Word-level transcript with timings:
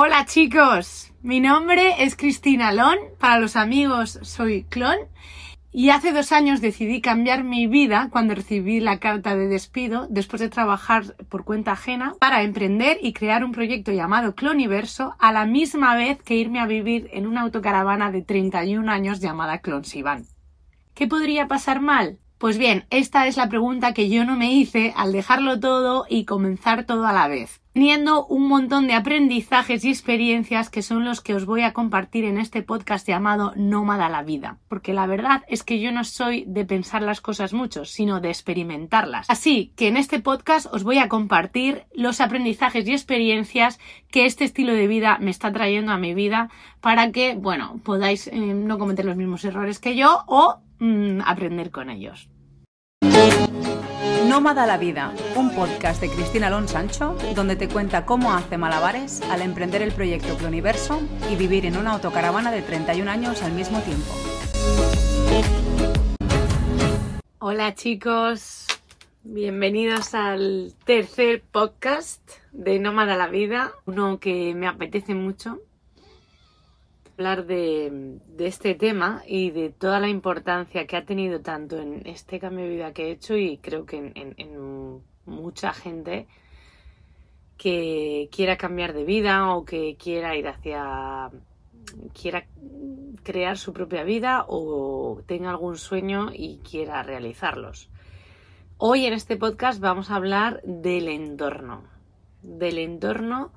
Hola 0.00 0.26
chicos, 0.26 1.12
mi 1.22 1.40
nombre 1.40 2.04
es 2.04 2.14
Cristina 2.14 2.70
Lon, 2.70 2.98
para 3.18 3.40
los 3.40 3.56
amigos 3.56 4.20
soy 4.22 4.62
Clon 4.62 4.96
y 5.72 5.90
hace 5.90 6.12
dos 6.12 6.30
años 6.30 6.60
decidí 6.60 7.00
cambiar 7.00 7.42
mi 7.42 7.66
vida 7.66 8.08
cuando 8.12 8.36
recibí 8.36 8.78
la 8.78 9.00
carta 9.00 9.34
de 9.34 9.48
despido 9.48 10.06
después 10.08 10.38
de 10.38 10.50
trabajar 10.50 11.16
por 11.28 11.44
cuenta 11.44 11.72
ajena 11.72 12.14
para 12.20 12.44
emprender 12.44 12.98
y 13.02 13.12
crear 13.12 13.44
un 13.44 13.50
proyecto 13.50 13.90
llamado 13.90 14.36
Cloniverso 14.36 15.16
a 15.18 15.32
la 15.32 15.46
misma 15.46 15.96
vez 15.96 16.22
que 16.22 16.36
irme 16.36 16.60
a 16.60 16.66
vivir 16.66 17.10
en 17.12 17.26
una 17.26 17.40
autocaravana 17.40 18.12
de 18.12 18.22
31 18.22 18.88
años 18.92 19.18
llamada 19.18 19.58
Clonsivan. 19.58 20.26
¿Qué 20.94 21.08
podría 21.08 21.48
pasar 21.48 21.80
mal? 21.80 22.20
Pues 22.38 22.56
bien, 22.56 22.84
esta 22.90 23.26
es 23.26 23.36
la 23.36 23.48
pregunta 23.48 23.92
que 23.92 24.08
yo 24.08 24.24
no 24.24 24.36
me 24.36 24.52
hice 24.52 24.92
al 24.96 25.10
dejarlo 25.10 25.58
todo 25.58 26.06
y 26.08 26.24
comenzar 26.24 26.84
todo 26.84 27.04
a 27.04 27.12
la 27.12 27.26
vez, 27.26 27.60
teniendo 27.72 28.26
un 28.26 28.46
montón 28.46 28.86
de 28.86 28.94
aprendizajes 28.94 29.84
y 29.84 29.88
experiencias 29.88 30.70
que 30.70 30.82
son 30.82 31.04
los 31.04 31.20
que 31.20 31.34
os 31.34 31.46
voy 31.46 31.62
a 31.62 31.72
compartir 31.72 32.24
en 32.24 32.38
este 32.38 32.62
podcast 32.62 33.08
llamado 33.08 33.54
Nómada 33.56 34.08
la 34.08 34.22
vida, 34.22 34.58
porque 34.68 34.92
la 34.92 35.08
verdad 35.08 35.42
es 35.48 35.64
que 35.64 35.80
yo 35.80 35.90
no 35.90 36.04
soy 36.04 36.44
de 36.46 36.64
pensar 36.64 37.02
las 37.02 37.20
cosas 37.20 37.52
mucho, 37.52 37.84
sino 37.84 38.20
de 38.20 38.28
experimentarlas. 38.28 39.28
Así 39.28 39.72
que 39.74 39.88
en 39.88 39.96
este 39.96 40.20
podcast 40.20 40.72
os 40.72 40.84
voy 40.84 40.98
a 40.98 41.08
compartir 41.08 41.86
los 41.92 42.20
aprendizajes 42.20 42.86
y 42.86 42.92
experiencias 42.92 43.80
que 44.12 44.26
este 44.26 44.44
estilo 44.44 44.74
de 44.74 44.86
vida 44.86 45.18
me 45.20 45.32
está 45.32 45.52
trayendo 45.52 45.90
a 45.90 45.98
mi 45.98 46.14
vida 46.14 46.50
para 46.80 47.10
que, 47.10 47.34
bueno, 47.34 47.80
podáis 47.82 48.28
eh, 48.28 48.36
no 48.36 48.78
cometer 48.78 49.06
los 49.06 49.16
mismos 49.16 49.44
errores 49.44 49.80
que 49.80 49.96
yo 49.96 50.22
o 50.28 50.60
mm, 50.78 51.20
aprender 51.24 51.70
con 51.70 51.90
ellos. 51.90 52.28
Nómada 54.28 54.66
la 54.66 54.76
Vida, 54.76 55.14
un 55.36 55.54
podcast 55.54 56.00
de 56.00 56.10
Cristina 56.10 56.48
Alonso 56.48 56.74
Sancho, 56.74 57.16
donde 57.34 57.56
te 57.56 57.66
cuenta 57.68 58.04
cómo 58.04 58.32
hace 58.32 58.58
malabares 58.58 59.22
al 59.22 59.42
emprender 59.42 59.82
el 59.82 59.90
proyecto 59.92 60.36
Cloniverso 60.36 61.00
y 61.32 61.36
vivir 61.36 61.64
en 61.66 61.76
una 61.76 61.92
autocaravana 61.92 62.52
de 62.52 62.62
31 62.62 63.10
años 63.10 63.42
al 63.42 63.52
mismo 63.52 63.80
tiempo. 63.80 64.12
Hola 67.38 67.74
chicos, 67.74 68.66
bienvenidos 69.22 70.14
al 70.14 70.74
tercer 70.84 71.42
podcast 71.50 72.20
de 72.52 72.78
Nómada 72.78 73.16
la 73.16 73.28
Vida, 73.28 73.72
uno 73.86 74.20
que 74.20 74.54
me 74.54 74.66
apetece 74.66 75.14
mucho 75.14 75.58
hablar 77.18 77.46
de, 77.46 78.20
este 78.38 78.76
tema 78.76 79.22
y 79.26 79.50
de 79.50 79.70
toda 79.70 79.98
la 79.98 80.08
importancia 80.08 80.86
que 80.86 80.96
ha 80.96 81.04
tenido 81.04 81.40
tanto 81.40 81.76
en 81.76 82.06
este 82.06 82.38
cambio 82.38 82.64
de 82.64 82.70
vida 82.70 82.92
que 82.92 83.06
he 83.06 83.10
hecho 83.10 83.36
y 83.36 83.58
creo 83.58 83.84
que 83.84 84.12
en, 84.14 85.02
mucha 85.26 85.72
gente 85.72 86.28
que 87.56 88.28
quiera 88.30 88.56
cambiar 88.56 88.92
de 88.92 89.02
vida 89.02 89.52
o 89.52 89.64
que 89.64 89.96
quiera 89.96 90.36
ir 90.36 90.46
hacia 90.46 91.30
quiera 92.14 92.46
crear 93.24 93.58
su 93.58 93.72
propia 93.72 94.04
vida 94.04 94.44
o 94.46 95.20
tenga 95.26 95.50
algún 95.50 95.76
sueño 95.76 96.28
y 96.32 96.58
quiera 96.58 97.02
realizarlos. 97.02 97.90
Hoy 98.76 99.06
en 99.06 99.12
este 99.12 99.36
podcast 99.36 99.80
vamos 99.80 100.12
a 100.12 100.16
hablar 100.16 100.62
del 100.62 101.08
entorno, 101.08 101.82
del 102.42 102.78
entorno 102.78 103.50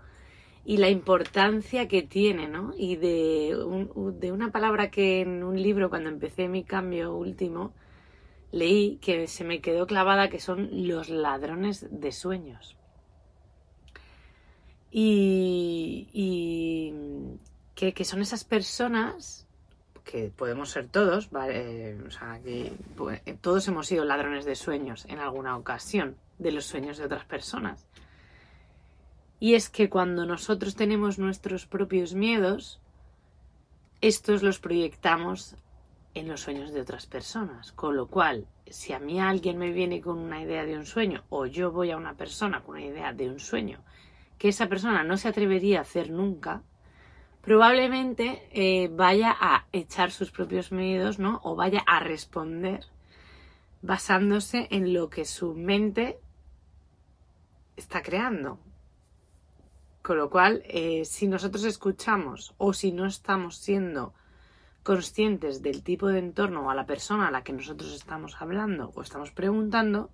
y 0.64 0.78
la 0.78 0.90
importancia 0.90 1.88
que 1.88 2.04
tiene, 2.04 2.48
¿no? 2.48 2.74
Y 2.78 2.96
de, 2.96 3.58
de 4.20 4.32
una 4.32 4.52
palabra 4.52 4.92
que 4.92 5.22
en 5.22 5.44
un 5.44 5.62
libro, 5.62 5.90
cuando 5.90 6.10
empecé 6.10 6.48
mi 6.48 6.64
cambio 6.64 7.16
último, 7.16 7.74
leí 8.52 8.98
que 8.98 9.28
se 9.28 9.44
me 9.44 9.62
quedó 9.62 9.88
clavada, 9.88 10.30
que 10.30 10.40
son 10.40 10.88
los 10.88 11.10
ladrones 11.10 11.88
de 11.90 12.12
sueños. 12.12 12.78
Y, 14.92 16.10
y 16.14 16.94
que, 17.92 18.06
son 18.06 18.22
esas 18.22 18.44
personas, 18.44 19.48
que 20.04 20.30
podemos 20.30 20.70
ser 20.70 20.88
todos, 20.88 21.32
¿vale? 21.32 21.98
o 22.06 22.12
sea, 22.12 22.40
que 22.44 22.74
pues, 22.96 23.22
todos 23.40 23.68
hemos 23.68 23.88
sido 23.88 24.06
ladrones 24.06 24.46
de 24.46 24.56
sueños 24.56 25.06
en 25.06 25.20
alguna 25.20 25.58
ocasión, 25.58 26.18
de 26.38 26.52
los 26.52 26.66
sueños 26.66 26.98
de 26.98 27.06
otras 27.06 27.26
personas. 27.26 27.88
Y 29.42 29.56
es 29.56 29.72
que 29.72 29.90
cuando 29.90 30.28
nosotros 30.28 30.76
tenemos 30.76 31.18
nuestros 31.18 31.66
propios 31.66 32.14
miedos, 32.14 32.80
estos 34.00 34.44
los 34.44 34.60
proyectamos 34.60 35.56
en 36.14 36.28
los 36.28 36.42
sueños 36.42 36.72
de 36.72 36.82
otras 36.82 37.08
personas. 37.08 37.72
Con 37.72 37.96
lo 37.96 38.06
cual, 38.06 38.46
si 38.68 38.94
a 38.94 39.00
mí 39.00 39.20
alguien 39.20 39.58
me 39.58 39.72
viene 39.72 40.00
con 40.00 40.20
una 40.20 40.44
idea 40.44 40.64
de 40.64 40.78
un 40.78 40.86
sueño 40.86 41.24
o 41.30 41.48
yo 41.48 41.72
voy 41.72 41.90
a 41.90 41.98
una 41.98 42.14
persona 42.14 42.62
con 42.62 42.76
una 42.76 42.86
idea 42.86 43.14
de 43.14 43.32
un 43.32 43.40
sueño 43.40 43.84
que 44.38 44.50
esa 44.50 44.70
persona 44.70 45.04
no 45.04 45.18
se 45.18 45.30
atrevería 45.30 45.80
a 45.80 45.82
hacer 45.82 46.12
nunca, 46.12 46.62
probablemente 47.42 48.48
eh, 48.52 48.90
vaya 48.94 49.36
a 49.40 49.66
echar 49.72 50.12
sus 50.12 50.30
propios 50.30 50.72
miedos, 50.72 51.18
¿no? 51.18 51.40
O 51.44 51.56
vaya 51.56 51.82
a 51.88 52.00
responder 52.00 52.86
basándose 53.82 54.68
en 54.70 54.94
lo 54.94 55.10
que 55.10 55.26
su 55.26 55.56
mente 55.56 56.20
está 57.76 58.04
creando. 58.04 58.60
Con 60.02 60.18
lo 60.18 60.30
cual, 60.30 60.64
eh, 60.66 61.06
si 61.06 61.28
nosotros 61.28 61.64
escuchamos 61.64 62.54
o 62.58 62.74
si 62.74 62.92
no 62.92 63.06
estamos 63.06 63.58
siendo 63.58 64.14
conscientes 64.84 65.62
del 65.62 65.84
tipo 65.84 66.08
de 66.08 66.20
entorno 66.20 66.66
o 66.66 66.70
a 66.72 66.76
la 66.76 66.88
persona 66.88 67.28
a 67.28 67.32
la 67.32 67.44
que 67.44 67.54
nosotros 67.54 67.94
estamos 67.94 68.42
hablando 68.42 68.92
o 68.96 69.02
estamos 69.02 69.32
preguntando, 69.32 70.10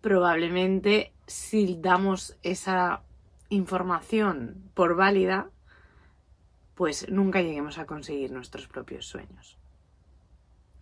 probablemente 0.00 1.12
si 1.26 1.78
damos 1.80 2.36
esa 2.42 3.02
información 3.48 4.70
por 4.74 4.96
válida, 4.96 5.50
pues 6.74 7.08
nunca 7.10 7.42
lleguemos 7.42 7.78
a 7.78 7.86
conseguir 7.86 8.32
nuestros 8.32 8.68
propios 8.68 9.06
sueños. 9.06 9.58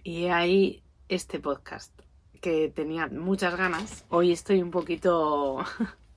Y 0.03 0.27
ahí 0.27 0.83
este 1.09 1.41
podcast, 1.41 1.93
que 2.41 2.69
tenía 2.69 3.09
muchas 3.09 3.57
ganas. 3.57 4.05
Hoy 4.09 4.33
estoy 4.33 4.63
un 4.63 4.71
poquito 4.71 5.59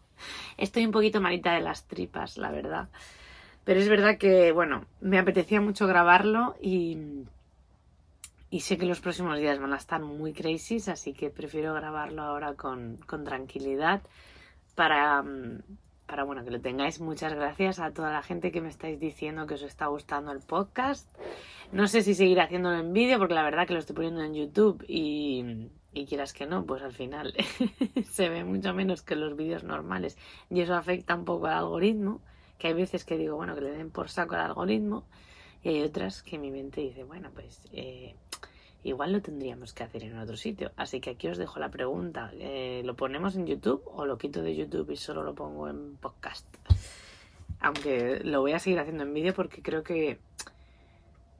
Estoy 0.57 0.85
un 0.85 0.91
poquito 0.91 1.21
malita 1.21 1.53
de 1.53 1.61
las 1.61 1.87
tripas, 1.87 2.37
la 2.37 2.51
verdad. 2.51 2.89
Pero 3.63 3.79
es 3.79 3.89
verdad 3.89 4.17
que, 4.17 4.51
bueno, 4.51 4.85
me 5.01 5.19
apetecía 5.19 5.61
mucho 5.61 5.87
grabarlo 5.87 6.55
y, 6.61 6.97
y 8.49 8.61
sé 8.61 8.77
que 8.77 8.85
los 8.85 9.01
próximos 9.01 9.37
días 9.37 9.59
van 9.59 9.73
a 9.73 9.77
estar 9.77 10.01
muy 10.01 10.33
crazy, 10.33 10.77
así 10.87 11.13
que 11.13 11.29
prefiero 11.29 11.73
grabarlo 11.73 12.23
ahora 12.23 12.55
con, 12.55 12.97
con 13.05 13.23
tranquilidad 13.23 14.01
para, 14.73 15.23
para, 16.07 16.23
bueno, 16.23 16.43
que 16.43 16.51
lo 16.51 16.59
tengáis. 16.59 16.99
Muchas 16.99 17.33
gracias 17.33 17.79
a 17.79 17.91
toda 17.91 18.11
la 18.11 18.23
gente 18.23 18.51
que 18.51 18.61
me 18.61 18.69
estáis 18.69 18.99
diciendo 18.99 19.45
que 19.45 19.53
os 19.53 19.61
está 19.61 19.85
gustando 19.87 20.31
el 20.31 20.39
podcast. 20.39 21.07
No 21.71 21.87
sé 21.87 22.01
si 22.01 22.15
seguir 22.15 22.41
haciéndolo 22.41 22.79
en 22.79 22.93
vídeo 22.93 23.19
porque 23.19 23.35
la 23.35 23.43
verdad 23.43 23.67
que 23.67 23.73
lo 23.73 23.79
estoy 23.79 23.95
poniendo 23.95 24.21
en 24.23 24.33
YouTube 24.33 24.83
y 24.87 25.69
y 25.93 26.05
quieras 26.05 26.33
que 26.33 26.45
no, 26.45 26.65
pues 26.65 26.81
al 26.81 26.93
final 26.93 27.33
se 28.11 28.29
ve 28.29 28.43
mucho 28.43 28.73
menos 28.73 29.01
que 29.01 29.15
los 29.15 29.35
vídeos 29.35 29.63
normales 29.63 30.17
y 30.49 30.61
eso 30.61 30.75
afecta 30.75 31.15
un 31.15 31.25
poco 31.25 31.47
al 31.47 31.53
algoritmo, 31.53 32.21
que 32.57 32.67
hay 32.67 32.73
veces 32.73 33.03
que 33.03 33.17
digo, 33.17 33.35
bueno, 33.35 33.55
que 33.55 33.61
le 33.61 33.71
den 33.71 33.91
por 33.91 34.09
saco 34.09 34.35
al 34.35 34.41
algoritmo 34.41 35.05
y 35.63 35.69
hay 35.69 35.81
otras 35.81 36.23
que 36.23 36.37
mi 36.37 36.51
mente 36.51 36.81
dice, 36.81 37.03
bueno, 37.03 37.29
pues 37.33 37.61
eh, 37.73 38.15
igual 38.83 39.11
lo 39.11 39.21
tendríamos 39.21 39.73
que 39.73 39.83
hacer 39.83 40.03
en 40.03 40.17
otro 40.17 40.37
sitio. 40.37 40.71
Así 40.75 40.99
que 40.99 41.11
aquí 41.11 41.27
os 41.27 41.37
dejo 41.37 41.59
la 41.59 41.69
pregunta, 41.69 42.31
eh, 42.39 42.81
¿lo 42.83 42.95
ponemos 42.95 43.35
en 43.35 43.45
YouTube 43.45 43.83
o 43.85 44.05
lo 44.05 44.17
quito 44.17 44.41
de 44.41 44.55
YouTube 44.55 44.89
y 44.91 44.95
solo 44.95 45.23
lo 45.23 45.35
pongo 45.35 45.67
en 45.69 45.97
podcast? 45.97 46.47
Aunque 47.59 48.21
lo 48.23 48.41
voy 48.41 48.53
a 48.53 48.59
seguir 48.59 48.79
haciendo 48.79 49.03
en 49.03 49.13
vídeo 49.13 49.35
porque 49.35 49.61
creo 49.61 49.83
que 49.83 50.19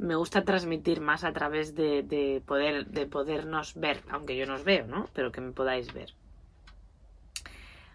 me 0.02 0.16
gusta 0.16 0.44
transmitir 0.44 1.00
más 1.00 1.24
a 1.24 1.32
través 1.32 1.76
de, 1.76 2.42
poder 2.46 2.88
de 2.88 3.06
podernos 3.06 3.76
ver, 3.76 4.02
aunque 4.10 4.36
yo 4.36 4.48
nos 4.48 4.64
veo, 4.64 4.88
¿no? 4.88 5.08
Pero 5.14 5.32
que 5.32 5.42
me 5.42 5.52
podáis 5.52 5.94
ver. 5.94 6.14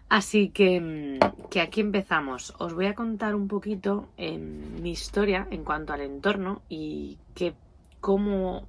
Así 0.07 0.49
que, 0.49 0.79
mm, 0.79 1.49
que 1.49 1.59
aquí 1.59 1.81
empezamos. 1.81 2.53
Os 2.59 2.73
voy 2.73 2.85
a 2.85 2.95
contar 2.95 3.35
un 3.35 3.49
poquito 3.49 4.07
en 4.15 4.81
mi 4.81 4.91
historia 4.91 5.47
en 5.51 5.65
cuanto 5.65 5.91
al 5.91 5.99
entorno 5.99 6.61
y 6.69 7.17
que 7.35 7.53
cómo, 7.99 8.65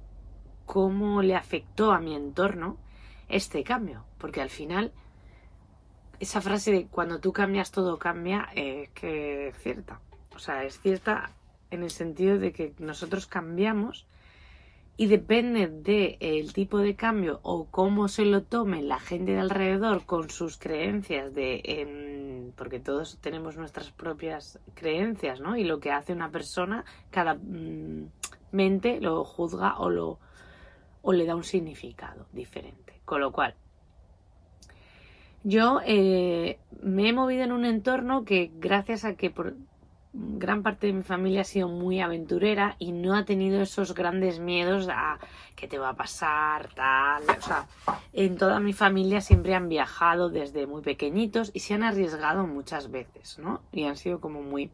cómo 0.65 1.21
le 1.21 1.35
afectó 1.35 1.93
a 1.93 2.01
mi 2.01 2.15
entorno 2.15 2.75
este 3.29 3.63
cambio. 3.63 4.03
Porque 4.17 4.41
al 4.41 4.49
final, 4.49 4.91
esa 6.19 6.41
frase 6.41 6.71
de 6.73 6.87
cuando 6.87 7.19
tú 7.19 7.31
cambias 7.31 7.71
todo 7.71 7.97
cambia, 7.99 8.49
es 8.53 8.89
que 8.89 9.47
es 9.47 9.57
cierta. 9.59 10.01
O 10.35 10.39
sea, 10.39 10.65
es 10.65 10.81
cierta 10.81 11.31
en 11.71 11.83
el 11.83 11.91
sentido 11.91 12.37
de 12.37 12.51
que 12.51 12.73
nosotros 12.79 13.27
cambiamos 13.27 14.05
y 14.97 15.07
depende 15.07 15.67
del 15.67 16.51
tipo 16.51 16.79
de 16.79 16.95
cambio 16.95 17.39
o 17.43 17.67
cómo 17.67 18.09
se 18.09 18.25
lo 18.25 18.43
tome 18.43 18.81
la 18.81 18.99
gente 18.99 19.31
de 19.31 19.39
alrededor 19.39 20.05
con 20.05 20.29
sus 20.29 20.57
creencias 20.57 21.33
de 21.33 22.51
porque 22.57 22.79
todos 22.79 23.17
tenemos 23.21 23.55
nuestras 23.55 23.91
propias 23.91 24.59
creencias 24.73 25.39
no 25.39 25.55
y 25.55 25.63
lo 25.63 25.79
que 25.79 25.91
hace 25.91 26.11
una 26.11 26.31
persona 26.31 26.83
cada 27.11 27.35
mm, 27.35 28.09
mente 28.51 28.99
lo 28.99 29.23
juzga 29.23 29.77
o 29.77 29.89
lo 29.89 30.19
o 31.01 31.13
le 31.13 31.25
da 31.25 31.35
un 31.35 31.45
significado 31.45 32.25
diferente. 32.33 32.99
Con 33.05 33.21
lo 33.21 33.31
cual 33.31 33.55
yo 35.43 35.79
eh, 35.85 36.59
me 36.81 37.07
he 37.07 37.13
movido 37.13 37.43
en 37.43 37.53
un 37.53 37.63
entorno 37.63 38.25
que 38.25 38.51
gracias 38.59 39.05
a 39.05 39.15
que 39.15 39.29
por 39.29 39.55
gran 40.13 40.63
parte 40.63 40.87
de 40.87 40.93
mi 40.93 41.03
familia 41.03 41.41
ha 41.41 41.45
sido 41.45 41.67
muy 41.67 42.01
aventurera 42.01 42.75
y 42.79 42.91
no 42.91 43.15
ha 43.15 43.25
tenido 43.25 43.61
esos 43.61 43.93
grandes 43.93 44.39
miedos 44.39 44.87
a 44.89 45.19
qué 45.55 45.67
te 45.67 45.77
va 45.77 45.89
a 45.89 45.95
pasar, 45.95 46.73
tal. 46.73 47.23
O 47.23 47.41
sea, 47.41 47.67
en 48.13 48.37
toda 48.37 48.59
mi 48.59 48.73
familia 48.73 49.21
siempre 49.21 49.53
han 49.53 49.69
viajado 49.69 50.29
desde 50.29 50.65
muy 50.65 50.81
pequeñitos 50.81 51.51
y 51.53 51.59
se 51.59 51.75
han 51.75 51.83
arriesgado 51.83 52.47
muchas 52.47 52.89
veces, 52.89 53.37
¿no? 53.37 53.61
Y 53.71 53.83
han 53.83 53.97
sido 53.97 54.19
como 54.19 54.41
muy 54.41 54.71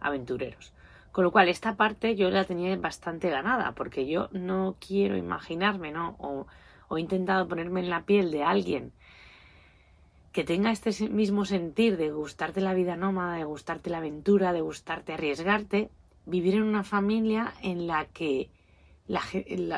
aventureros. 0.00 0.72
Con 1.10 1.24
lo 1.24 1.32
cual, 1.32 1.48
esta 1.48 1.76
parte 1.76 2.14
yo 2.14 2.28
la 2.30 2.44
tenía 2.44 2.76
bastante 2.76 3.30
ganada, 3.30 3.72
porque 3.72 4.06
yo 4.06 4.28
no 4.32 4.76
quiero 4.86 5.16
imaginarme, 5.16 5.90
¿no? 5.90 6.16
O, 6.18 6.46
o 6.88 6.98
he 6.98 7.00
intentado 7.00 7.48
ponerme 7.48 7.80
en 7.80 7.88
la 7.88 8.02
piel 8.02 8.30
de 8.30 8.44
alguien 8.44 8.92
que 10.36 10.44
tenga 10.44 10.70
este 10.70 11.08
mismo 11.08 11.46
sentir 11.46 11.96
de 11.96 12.10
gustarte 12.10 12.60
la 12.60 12.74
vida 12.74 12.94
nómada, 12.94 13.38
de 13.38 13.44
gustarte 13.44 13.88
la 13.88 13.96
aventura, 13.96 14.52
de 14.52 14.60
gustarte 14.60 15.14
arriesgarte, 15.14 15.90
vivir 16.26 16.56
en 16.56 16.64
una 16.64 16.84
familia 16.84 17.54
en 17.62 17.86
la 17.86 18.04
que 18.04 18.50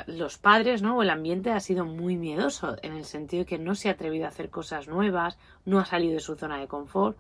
los 0.09 0.39
padres, 0.39 0.83
¿no? 0.83 0.97
O 0.97 1.03
el 1.05 1.11
ambiente 1.11 1.53
ha 1.53 1.61
sido 1.61 1.85
muy 1.85 2.17
miedoso, 2.17 2.75
en 2.83 2.95
el 2.95 3.05
sentido 3.05 3.45
de 3.45 3.47
que 3.47 3.59
no 3.61 3.77
se 3.77 3.89
ha 3.89 3.93
atrevido 3.93 4.25
a 4.25 4.31
hacer 4.31 4.51
cosas 4.51 4.89
nuevas, 4.89 5.39
no 5.65 5.79
ha 5.79 5.85
salido 5.85 6.15
de 6.15 6.21
su 6.21 6.35
zona 6.35 6.59
de 6.59 6.67
confort. 6.67 7.17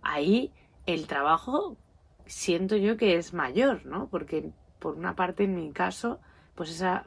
Ahí 0.00 0.50
el 0.86 1.06
trabajo 1.06 1.76
siento 2.24 2.74
yo 2.74 2.96
que 2.96 3.16
es 3.16 3.34
mayor, 3.34 3.84
¿no? 3.84 4.08
Porque 4.08 4.50
por 4.78 4.94
una 4.94 5.14
parte, 5.14 5.44
en 5.44 5.54
mi 5.54 5.72
caso, 5.72 6.20
pues 6.54 6.70
esa 6.70 7.06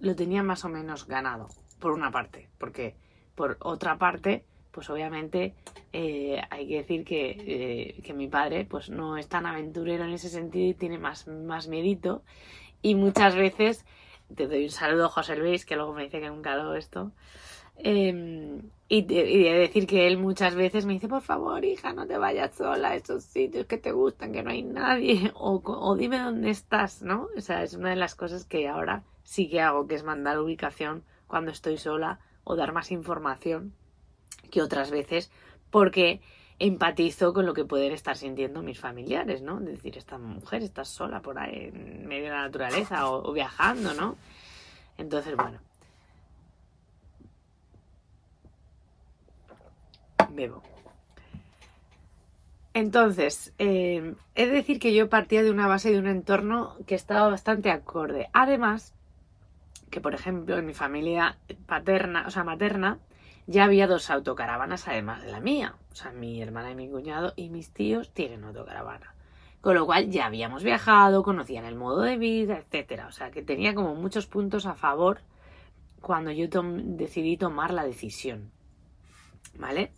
lo 0.00 0.14
tenía 0.14 0.42
más 0.42 0.66
o 0.66 0.68
menos 0.68 1.06
ganado, 1.06 1.48
por 1.78 1.92
una 1.92 2.10
parte, 2.10 2.50
porque 2.58 3.02
por 3.34 3.56
otra 3.60 3.98
parte, 3.98 4.44
pues 4.70 4.90
obviamente 4.90 5.54
eh, 5.92 6.40
hay 6.50 6.68
que 6.68 6.76
decir 6.78 7.04
que, 7.04 7.30
eh, 7.38 8.02
que, 8.02 8.12
mi 8.12 8.28
padre 8.28 8.64
pues 8.64 8.90
no 8.90 9.16
es 9.16 9.28
tan 9.28 9.46
aventurero 9.46 10.04
en 10.04 10.12
ese 10.12 10.28
sentido 10.28 10.68
y 10.68 10.74
tiene 10.74 10.98
más, 10.98 11.28
más 11.28 11.68
miedito. 11.68 12.22
Y 12.82 12.94
muchas 12.96 13.36
veces, 13.36 13.84
te 14.34 14.46
doy 14.46 14.64
un 14.64 14.70
saludo 14.70 15.08
José 15.08 15.36
Luis, 15.36 15.64
que 15.64 15.76
luego 15.76 15.94
me 15.94 16.04
dice 16.04 16.20
que 16.20 16.28
nunca 16.28 16.54
hago 16.54 16.74
esto. 16.74 17.12
Eh, 17.76 18.60
y, 18.88 19.02
de 19.02 19.58
decir 19.58 19.86
que 19.86 20.06
él 20.06 20.18
muchas 20.18 20.54
veces 20.54 20.86
me 20.86 20.92
dice, 20.92 21.08
por 21.08 21.22
favor, 21.22 21.64
hija, 21.64 21.92
no 21.92 22.06
te 22.06 22.18
vayas 22.18 22.54
sola 22.54 22.90
a 22.90 22.96
esos 22.96 23.24
sitios 23.24 23.66
que 23.66 23.78
te 23.78 23.92
gustan, 23.92 24.32
que 24.32 24.42
no 24.42 24.50
hay 24.50 24.62
nadie, 24.62 25.32
o, 25.34 25.60
o 25.64 25.96
dime 25.96 26.18
dónde 26.18 26.50
estás, 26.50 27.02
¿no? 27.02 27.28
O 27.36 27.40
sea, 27.40 27.62
es 27.62 27.74
una 27.74 27.90
de 27.90 27.96
las 27.96 28.14
cosas 28.14 28.44
que 28.44 28.68
ahora 28.68 29.02
sí 29.22 29.48
que 29.48 29.60
hago, 29.60 29.86
que 29.86 29.94
es 29.94 30.04
mandar 30.04 30.38
ubicación 30.38 31.02
cuando 31.26 31.50
estoy 31.50 31.78
sola 31.78 32.20
o 32.44 32.56
dar 32.56 32.72
más 32.72 32.90
información 32.90 33.72
que 34.50 34.62
otras 34.62 34.90
veces 34.90 35.30
porque 35.70 36.20
empatizo 36.58 37.32
con 37.34 37.46
lo 37.46 37.54
que 37.54 37.64
pueden 37.64 37.92
estar 37.92 38.16
sintiendo 38.16 38.62
mis 38.62 38.78
familiares, 38.78 39.42
¿no? 39.42 39.58
Es 39.58 39.66
decir, 39.66 39.98
esta 39.98 40.18
mujer 40.18 40.62
está 40.62 40.84
sola 40.84 41.20
por 41.20 41.38
ahí 41.38 41.72
en 41.74 42.06
medio 42.06 42.24
de 42.24 42.30
la 42.30 42.42
naturaleza 42.42 43.10
o, 43.10 43.32
viajando, 43.32 43.92
¿no? 43.94 44.16
Entonces, 44.96 45.34
bueno. 45.36 45.58
Bebo. 50.30 50.62
Entonces, 52.72 53.52
eh, 53.58 54.14
es 54.34 54.50
decir 54.50 54.80
que 54.80 54.94
yo 54.94 55.08
partía 55.08 55.42
de 55.42 55.50
una 55.50 55.68
base 55.68 55.92
de 55.92 55.98
un 55.98 56.08
entorno 56.08 56.76
que 56.86 56.96
estaba 56.96 57.28
bastante 57.28 57.70
acorde. 57.70 58.28
Además, 58.32 58.94
que 59.94 60.00
por 60.00 60.12
ejemplo 60.12 60.58
en 60.58 60.66
mi 60.66 60.74
familia 60.74 61.38
paterna, 61.66 62.24
o 62.26 62.30
sea, 62.32 62.42
materna, 62.42 62.98
ya 63.46 63.62
había 63.62 63.86
dos 63.86 64.10
autocaravanas 64.10 64.88
además 64.88 65.22
de 65.22 65.30
la 65.30 65.38
mía. 65.38 65.76
O 65.92 65.94
sea, 65.94 66.10
mi 66.10 66.42
hermana 66.42 66.72
y 66.72 66.74
mi 66.74 66.88
cuñado 66.88 67.32
y 67.36 67.48
mis 67.48 67.70
tíos 67.70 68.12
tienen 68.12 68.42
autocaravana. 68.42 69.14
Con 69.60 69.76
lo 69.76 69.86
cual 69.86 70.10
ya 70.10 70.26
habíamos 70.26 70.64
viajado, 70.64 71.22
conocían 71.22 71.64
el 71.64 71.76
modo 71.76 72.02
de 72.02 72.16
vida, 72.16 72.58
etcétera. 72.58 73.06
O 73.06 73.12
sea, 73.12 73.30
que 73.30 73.42
tenía 73.42 73.72
como 73.72 73.94
muchos 73.94 74.26
puntos 74.26 74.66
a 74.66 74.74
favor 74.74 75.20
cuando 76.00 76.32
yo 76.32 76.48
decidí 76.48 77.36
tomar 77.36 77.72
la 77.72 77.84
decisión. 77.84 78.50
¿Vale? 79.56 79.92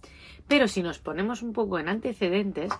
Pero 0.46 0.68
si 0.68 0.82
nos 0.82 0.98
ponemos 0.98 1.40
un 1.40 1.54
poco 1.54 1.78
en 1.78 1.88
antecedentes, 1.88 2.70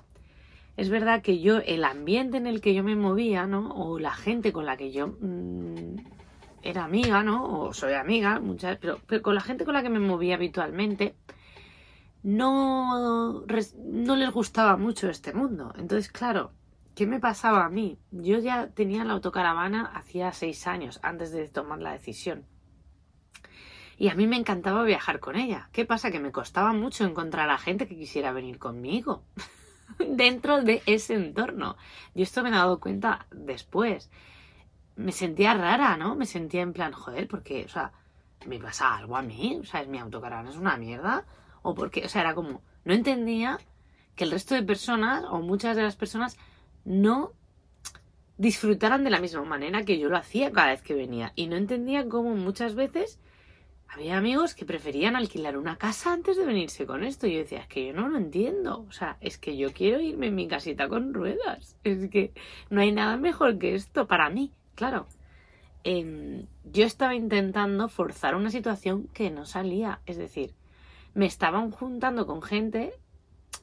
es 0.76 0.90
verdad 0.90 1.22
que 1.22 1.40
yo, 1.40 1.60
el 1.64 1.82
ambiente 1.82 2.36
en 2.36 2.46
el 2.46 2.60
que 2.60 2.74
yo 2.74 2.84
me 2.84 2.94
movía, 2.94 3.46
¿no? 3.46 3.70
O 3.70 3.98
la 3.98 4.12
gente 4.12 4.52
con 4.52 4.66
la 4.66 4.76
que 4.76 4.92
yo 4.92 5.16
mm, 5.18 6.15
era 6.68 6.84
amiga, 6.84 7.22
¿no? 7.22 7.60
O 7.60 7.72
soy 7.72 7.94
amiga, 7.94 8.40
muchas, 8.40 8.78
pero, 8.78 9.00
con 9.22 9.34
la 9.34 9.40
gente 9.40 9.64
con 9.64 9.74
la 9.74 9.82
que 9.82 9.88
me 9.88 10.00
movía 10.00 10.34
habitualmente, 10.34 11.16
no, 12.22 13.44
no 13.76 14.16
les 14.16 14.30
gustaba 14.30 14.76
mucho 14.76 15.08
este 15.08 15.32
mundo. 15.32 15.72
Entonces, 15.76 16.10
claro, 16.10 16.52
¿qué 16.94 17.06
me 17.06 17.20
pasaba 17.20 17.64
a 17.64 17.70
mí? 17.70 17.98
Yo 18.10 18.38
ya 18.38 18.68
tenía 18.68 19.04
la 19.04 19.12
autocaravana 19.12 19.86
hacía 19.94 20.32
seis 20.32 20.66
años, 20.66 20.98
antes 21.02 21.30
de 21.30 21.48
tomar 21.48 21.80
la 21.80 21.92
decisión. 21.92 22.46
Y 23.98 24.08
a 24.08 24.14
mí 24.14 24.26
me 24.26 24.36
encantaba 24.36 24.82
viajar 24.82 25.20
con 25.20 25.36
ella. 25.36 25.70
¿Qué 25.72 25.84
pasa? 25.84 26.10
Que 26.10 26.20
me 26.20 26.32
costaba 26.32 26.72
mucho 26.72 27.04
encontrar 27.04 27.48
a 27.48 27.58
gente 27.58 27.86
que 27.86 27.96
quisiera 27.96 28.32
venir 28.32 28.58
conmigo 28.58 29.22
dentro 29.98 30.62
de 30.62 30.82
ese 30.86 31.14
entorno. 31.14 31.76
Y 32.14 32.22
esto 32.22 32.42
me 32.42 32.50
he 32.50 32.52
dado 32.52 32.80
cuenta 32.80 33.26
después 33.30 34.10
me 34.96 35.12
sentía 35.12 35.54
rara, 35.54 35.96
¿no? 35.96 36.16
Me 36.16 36.26
sentía 36.26 36.62
en 36.62 36.72
plan, 36.72 36.92
joder, 36.92 37.28
porque, 37.28 37.64
o 37.64 37.68
sea, 37.68 37.92
me 38.46 38.58
pasa 38.58 38.96
algo 38.96 39.16
a 39.16 39.22
mí, 39.22 39.58
o 39.60 39.64
sea, 39.64 39.82
es 39.82 39.88
mi 39.88 39.98
autocaravana 39.98 40.50
es 40.50 40.56
una 40.56 40.76
mierda, 40.76 41.24
o 41.62 41.74
porque, 41.74 42.04
o 42.04 42.08
sea, 42.08 42.22
era 42.22 42.34
como, 42.34 42.62
no 42.84 42.94
entendía 42.94 43.58
que 44.14 44.24
el 44.24 44.30
resto 44.30 44.54
de 44.54 44.62
personas, 44.62 45.24
o 45.28 45.40
muchas 45.40 45.76
de 45.76 45.82
las 45.82 45.96
personas, 45.96 46.38
no 46.84 47.32
disfrutaran 48.38 49.04
de 49.04 49.10
la 49.10 49.20
misma 49.20 49.44
manera 49.44 49.84
que 49.84 49.98
yo 49.98 50.08
lo 50.08 50.16
hacía 50.16 50.52
cada 50.52 50.68
vez 50.68 50.82
que 50.82 50.94
venía. 50.94 51.32
Y 51.36 51.46
no 51.46 51.56
entendía 51.56 52.08
cómo 52.08 52.34
muchas 52.34 52.74
veces 52.74 53.18
había 53.88 54.16
amigos 54.16 54.54
que 54.54 54.66
preferían 54.66 55.16
alquilar 55.16 55.56
una 55.56 55.76
casa 55.76 56.12
antes 56.12 56.36
de 56.36 56.44
venirse 56.44 56.86
con 56.86 57.04
esto. 57.04 57.26
Y 57.26 57.32
yo 57.34 57.38
decía, 57.38 57.60
es 57.60 57.68
que 57.68 57.86
yo 57.86 57.92
no 57.94 58.08
lo 58.08 58.18
entiendo. 58.18 58.84
O 58.88 58.92
sea, 58.92 59.16
es 59.20 59.38
que 59.38 59.56
yo 59.56 59.72
quiero 59.72 60.00
irme 60.00 60.26
en 60.26 60.34
mi 60.34 60.48
casita 60.48 60.88
con 60.88 61.14
ruedas. 61.14 61.76
Es 61.84 62.08
que 62.10 62.32
no 62.70 62.80
hay 62.80 62.92
nada 62.92 63.16
mejor 63.16 63.58
que 63.58 63.74
esto 63.74 64.06
para 64.06 64.28
mí. 64.30 64.52
Claro, 64.76 65.06
em, 65.84 66.46
yo 66.64 66.84
estaba 66.84 67.14
intentando 67.14 67.88
forzar 67.88 68.36
una 68.36 68.50
situación 68.50 69.08
que 69.08 69.30
no 69.30 69.46
salía. 69.46 70.00
Es 70.06 70.18
decir, 70.18 70.54
me 71.14 71.26
estaban 71.26 71.70
juntando 71.70 72.26
con 72.26 72.42
gente 72.42 72.92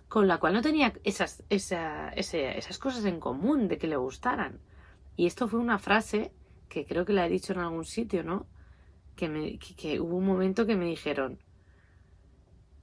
con 0.09 0.27
la 0.27 0.39
cual 0.39 0.53
no 0.53 0.61
tenía 0.61 0.93
esas, 1.03 1.43
esas 1.49 2.77
cosas 2.79 3.05
en 3.05 3.19
común 3.19 3.67
de 3.67 3.77
que 3.77 3.87
le 3.87 3.95
gustaran. 3.95 4.59
Y 5.15 5.27
esto 5.27 5.47
fue 5.47 5.59
una 5.59 5.79
frase 5.79 6.31
que 6.67 6.85
creo 6.85 7.05
que 7.05 7.13
la 7.13 7.25
he 7.25 7.29
dicho 7.29 7.53
en 7.53 7.59
algún 7.59 7.85
sitio, 7.85 8.23
¿no? 8.23 8.47
Que, 9.15 9.59
que, 9.77 9.99
hubo 9.99 10.17
un 10.17 10.25
momento 10.25 10.65
que 10.65 10.75
me 10.75 10.85
dijeron 10.85 11.39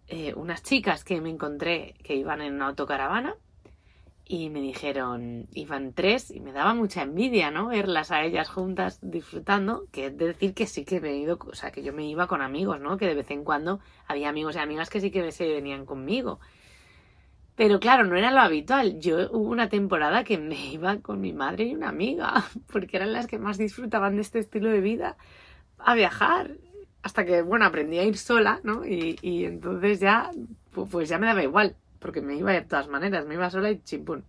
eh, 0.06 0.32
unas 0.34 0.62
chicas 0.62 1.02
que 1.02 1.20
me 1.20 1.30
encontré 1.30 1.94
que 2.04 2.14
iban 2.14 2.40
en 2.40 2.54
una 2.54 2.68
autocaravana 2.68 3.34
y 4.32 4.48
me 4.48 4.60
dijeron, 4.60 5.48
iban 5.54 5.92
tres 5.92 6.30
y 6.30 6.38
me 6.38 6.52
daba 6.52 6.72
mucha 6.72 7.02
envidia, 7.02 7.50
¿no? 7.50 7.66
Verlas 7.66 8.12
a 8.12 8.22
ellas 8.22 8.48
juntas 8.48 9.00
disfrutando, 9.02 9.88
que 9.90 10.06
es 10.06 10.16
decir 10.16 10.54
que 10.54 10.68
sí 10.68 10.84
que 10.84 10.98
he 10.98 11.16
ido, 11.16 11.36
o 11.44 11.54
sea, 11.56 11.72
que 11.72 11.82
yo 11.82 11.92
me 11.92 12.08
iba 12.08 12.28
con 12.28 12.40
amigos, 12.40 12.80
¿no? 12.80 12.96
Que 12.96 13.06
de 13.06 13.16
vez 13.16 13.28
en 13.32 13.42
cuando 13.42 13.80
había 14.06 14.28
amigos 14.28 14.54
y 14.54 14.60
amigas 14.60 14.88
que 14.88 15.00
sí 15.00 15.10
que 15.10 15.32
se 15.32 15.48
venían 15.48 15.84
conmigo. 15.84 16.38
Pero 17.56 17.80
claro, 17.80 18.04
no 18.04 18.16
era 18.16 18.30
lo 18.30 18.38
habitual. 18.38 19.00
Yo 19.00 19.16
hubo 19.32 19.50
una 19.50 19.68
temporada 19.68 20.22
que 20.22 20.38
me 20.38 20.64
iba 20.74 20.98
con 20.98 21.20
mi 21.20 21.32
madre 21.32 21.64
y 21.64 21.74
una 21.74 21.88
amiga, 21.88 22.44
porque 22.72 22.98
eran 22.98 23.12
las 23.12 23.26
que 23.26 23.40
más 23.40 23.58
disfrutaban 23.58 24.14
de 24.14 24.22
este 24.22 24.38
estilo 24.38 24.70
de 24.70 24.80
vida, 24.80 25.16
a 25.76 25.96
viajar. 25.96 26.52
Hasta 27.02 27.24
que, 27.24 27.42
bueno, 27.42 27.64
aprendí 27.64 27.98
a 27.98 28.04
ir 28.04 28.16
sola, 28.16 28.60
¿no? 28.62 28.86
Y, 28.86 29.18
y 29.22 29.44
entonces 29.44 29.98
ya, 29.98 30.30
pues 30.70 31.08
ya 31.08 31.18
me 31.18 31.26
daba 31.26 31.42
igual 31.42 31.74
porque 32.00 32.20
me 32.20 32.36
iba 32.36 32.52
de 32.52 32.62
todas 32.62 32.88
maneras, 32.88 33.26
me 33.26 33.34
iba 33.34 33.50
sola 33.50 33.70
y 33.70 33.80
chimpún. 33.82 34.24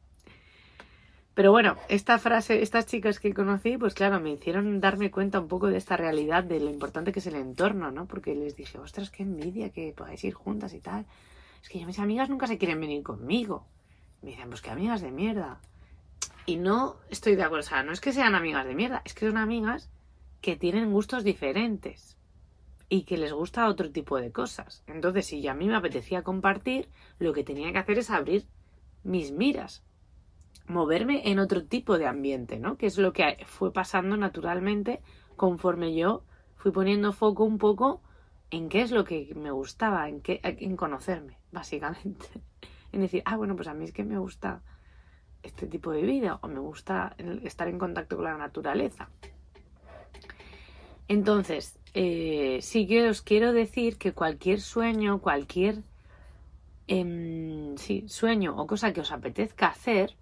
Pero 1.33 1.51
bueno, 1.51 1.77
esta 1.87 2.19
frase, 2.19 2.61
estas 2.61 2.85
chicas 2.85 3.19
que 3.19 3.33
conocí, 3.33 3.77
pues 3.77 3.93
claro, 3.93 4.19
me 4.19 4.31
hicieron 4.31 4.81
darme 4.81 5.09
cuenta 5.09 5.39
un 5.39 5.47
poco 5.47 5.67
de 5.67 5.77
esta 5.77 5.95
realidad, 5.95 6.43
de 6.43 6.59
lo 6.59 6.69
importante 6.69 7.13
que 7.13 7.19
es 7.19 7.27
el 7.27 7.35
entorno, 7.35 7.89
¿no? 7.89 8.05
Porque 8.05 8.35
les 8.35 8.55
dije, 8.55 8.77
ostras, 8.77 9.09
qué 9.09 9.23
envidia 9.23 9.69
que 9.69 9.93
podáis 9.95 10.23
ir 10.25 10.33
juntas 10.33 10.73
y 10.73 10.81
tal. 10.81 11.05
Es 11.63 11.69
que 11.69 11.85
mis 11.85 11.99
amigas 11.99 12.29
nunca 12.29 12.47
se 12.47 12.57
quieren 12.57 12.81
venir 12.81 13.01
conmigo. 13.01 13.65
Me 14.21 14.31
dicen, 14.31 14.49
pues 14.49 14.61
qué 14.61 14.71
amigas 14.71 15.01
de 15.01 15.11
mierda. 15.11 15.61
Y 16.45 16.57
no 16.57 16.97
estoy 17.09 17.35
de 17.35 17.43
acuerdo, 17.43 17.65
o 17.65 17.69
sea, 17.69 17.83
no 17.83 17.93
es 17.93 18.01
que 18.01 18.11
sean 18.11 18.35
amigas 18.35 18.65
de 18.65 18.75
mierda, 18.75 19.01
es 19.05 19.13
que 19.13 19.25
son 19.25 19.37
amigas 19.37 19.89
que 20.41 20.57
tienen 20.57 20.91
gustos 20.91 21.23
diferentes 21.23 22.17
y 22.91 23.03
que 23.03 23.17
les 23.17 23.31
gusta 23.31 23.69
otro 23.69 23.89
tipo 23.89 24.19
de 24.19 24.33
cosas. 24.33 24.83
Entonces, 24.85 25.25
si 25.25 25.47
a 25.47 25.53
mí 25.53 25.65
me 25.65 25.77
apetecía 25.77 26.23
compartir, 26.23 26.89
lo 27.19 27.31
que 27.31 27.45
tenía 27.45 27.71
que 27.71 27.77
hacer 27.77 27.97
es 27.97 28.09
abrir 28.09 28.45
mis 29.01 29.31
miras, 29.31 29.81
moverme 30.67 31.31
en 31.31 31.39
otro 31.39 31.63
tipo 31.63 31.97
de 31.97 32.05
ambiente, 32.05 32.59
¿no? 32.59 32.75
Que 32.75 32.87
es 32.87 32.97
lo 32.97 33.13
que 33.13 33.37
fue 33.45 33.71
pasando 33.71 34.17
naturalmente 34.17 35.01
conforme 35.37 35.95
yo 35.95 36.25
fui 36.57 36.71
poniendo 36.73 37.13
foco 37.13 37.45
un 37.45 37.59
poco 37.59 38.01
en 38.49 38.67
qué 38.67 38.81
es 38.81 38.91
lo 38.91 39.05
que 39.05 39.33
me 39.35 39.51
gustaba, 39.51 40.09
en, 40.09 40.19
qué, 40.19 40.41
en 40.43 40.75
conocerme, 40.75 41.39
básicamente. 41.51 42.27
En 42.93 42.99
decir, 42.99 43.23
ah, 43.23 43.37
bueno, 43.37 43.55
pues 43.55 43.69
a 43.69 43.73
mí 43.73 43.85
es 43.85 43.93
que 43.93 44.03
me 44.03 44.17
gusta 44.17 44.63
este 45.43 45.65
tipo 45.65 45.91
de 45.91 46.01
vida 46.01 46.39
o 46.41 46.49
me 46.49 46.59
gusta 46.59 47.15
estar 47.43 47.69
en 47.69 47.79
contacto 47.79 48.17
con 48.17 48.25
la 48.25 48.37
naturaleza. 48.37 49.07
Entonces, 51.07 51.79
eh, 51.93 52.59
sí 52.61 52.87
que 52.87 53.09
os 53.09 53.21
quiero 53.21 53.51
decir 53.53 53.97
que 53.97 54.13
cualquier 54.13 54.61
sueño, 54.61 55.19
cualquier 55.19 55.83
em, 56.87 57.75
sueño 58.07 58.55
o 58.57 58.67
cosa 58.67 58.93
que 58.93 59.01
os 59.01 59.11
apetezca 59.11 59.67
hacer 59.67 60.15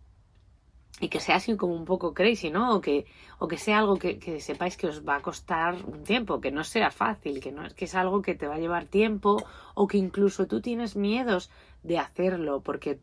y 1.00 1.08
que 1.08 1.20
sea 1.20 1.36
así 1.36 1.56
como 1.56 1.76
un 1.76 1.86
poco 1.86 2.14
crazy, 2.14 2.50
¿no? 2.50 2.76
O 2.76 2.82
que, 2.82 3.06
o 3.38 3.48
que 3.48 3.58
sea 3.58 3.80
algo 3.80 3.98
que, 3.98 4.40
sepáis 4.42 4.76
que 4.76 4.88
os 4.88 5.08
va 5.08 5.16
a 5.18 5.22
costar 5.22 5.76
un 5.86 6.04
tiempo, 6.04 6.42
que 6.42 6.52
no 6.52 6.64
sea 6.64 6.92
fácil, 6.92 7.40
que 7.40 7.52
no 7.52 7.66
es 7.66 7.74
que 7.74 7.86
es 7.86 7.96
algo 7.96 8.22
que 8.22 8.36
te 8.36 8.48
va 8.48 8.56
a 8.56 8.60
llevar 8.60 8.86
tiempo 8.86 9.44
o 9.76 9.88
que 9.88 9.98
incluso 9.98 10.48
tú 10.48 10.62
tienes 10.62 10.96
miedos 10.96 11.50
de 11.84 12.00
hacerlo 12.00 12.62
porque 12.62 13.00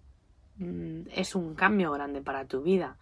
mm, 0.59 1.09
es 1.13 1.35
un 1.35 1.55
cambio 1.55 1.93
grande 1.93 2.21
para 2.21 2.47
tu 2.47 2.63
vida. 2.63 2.99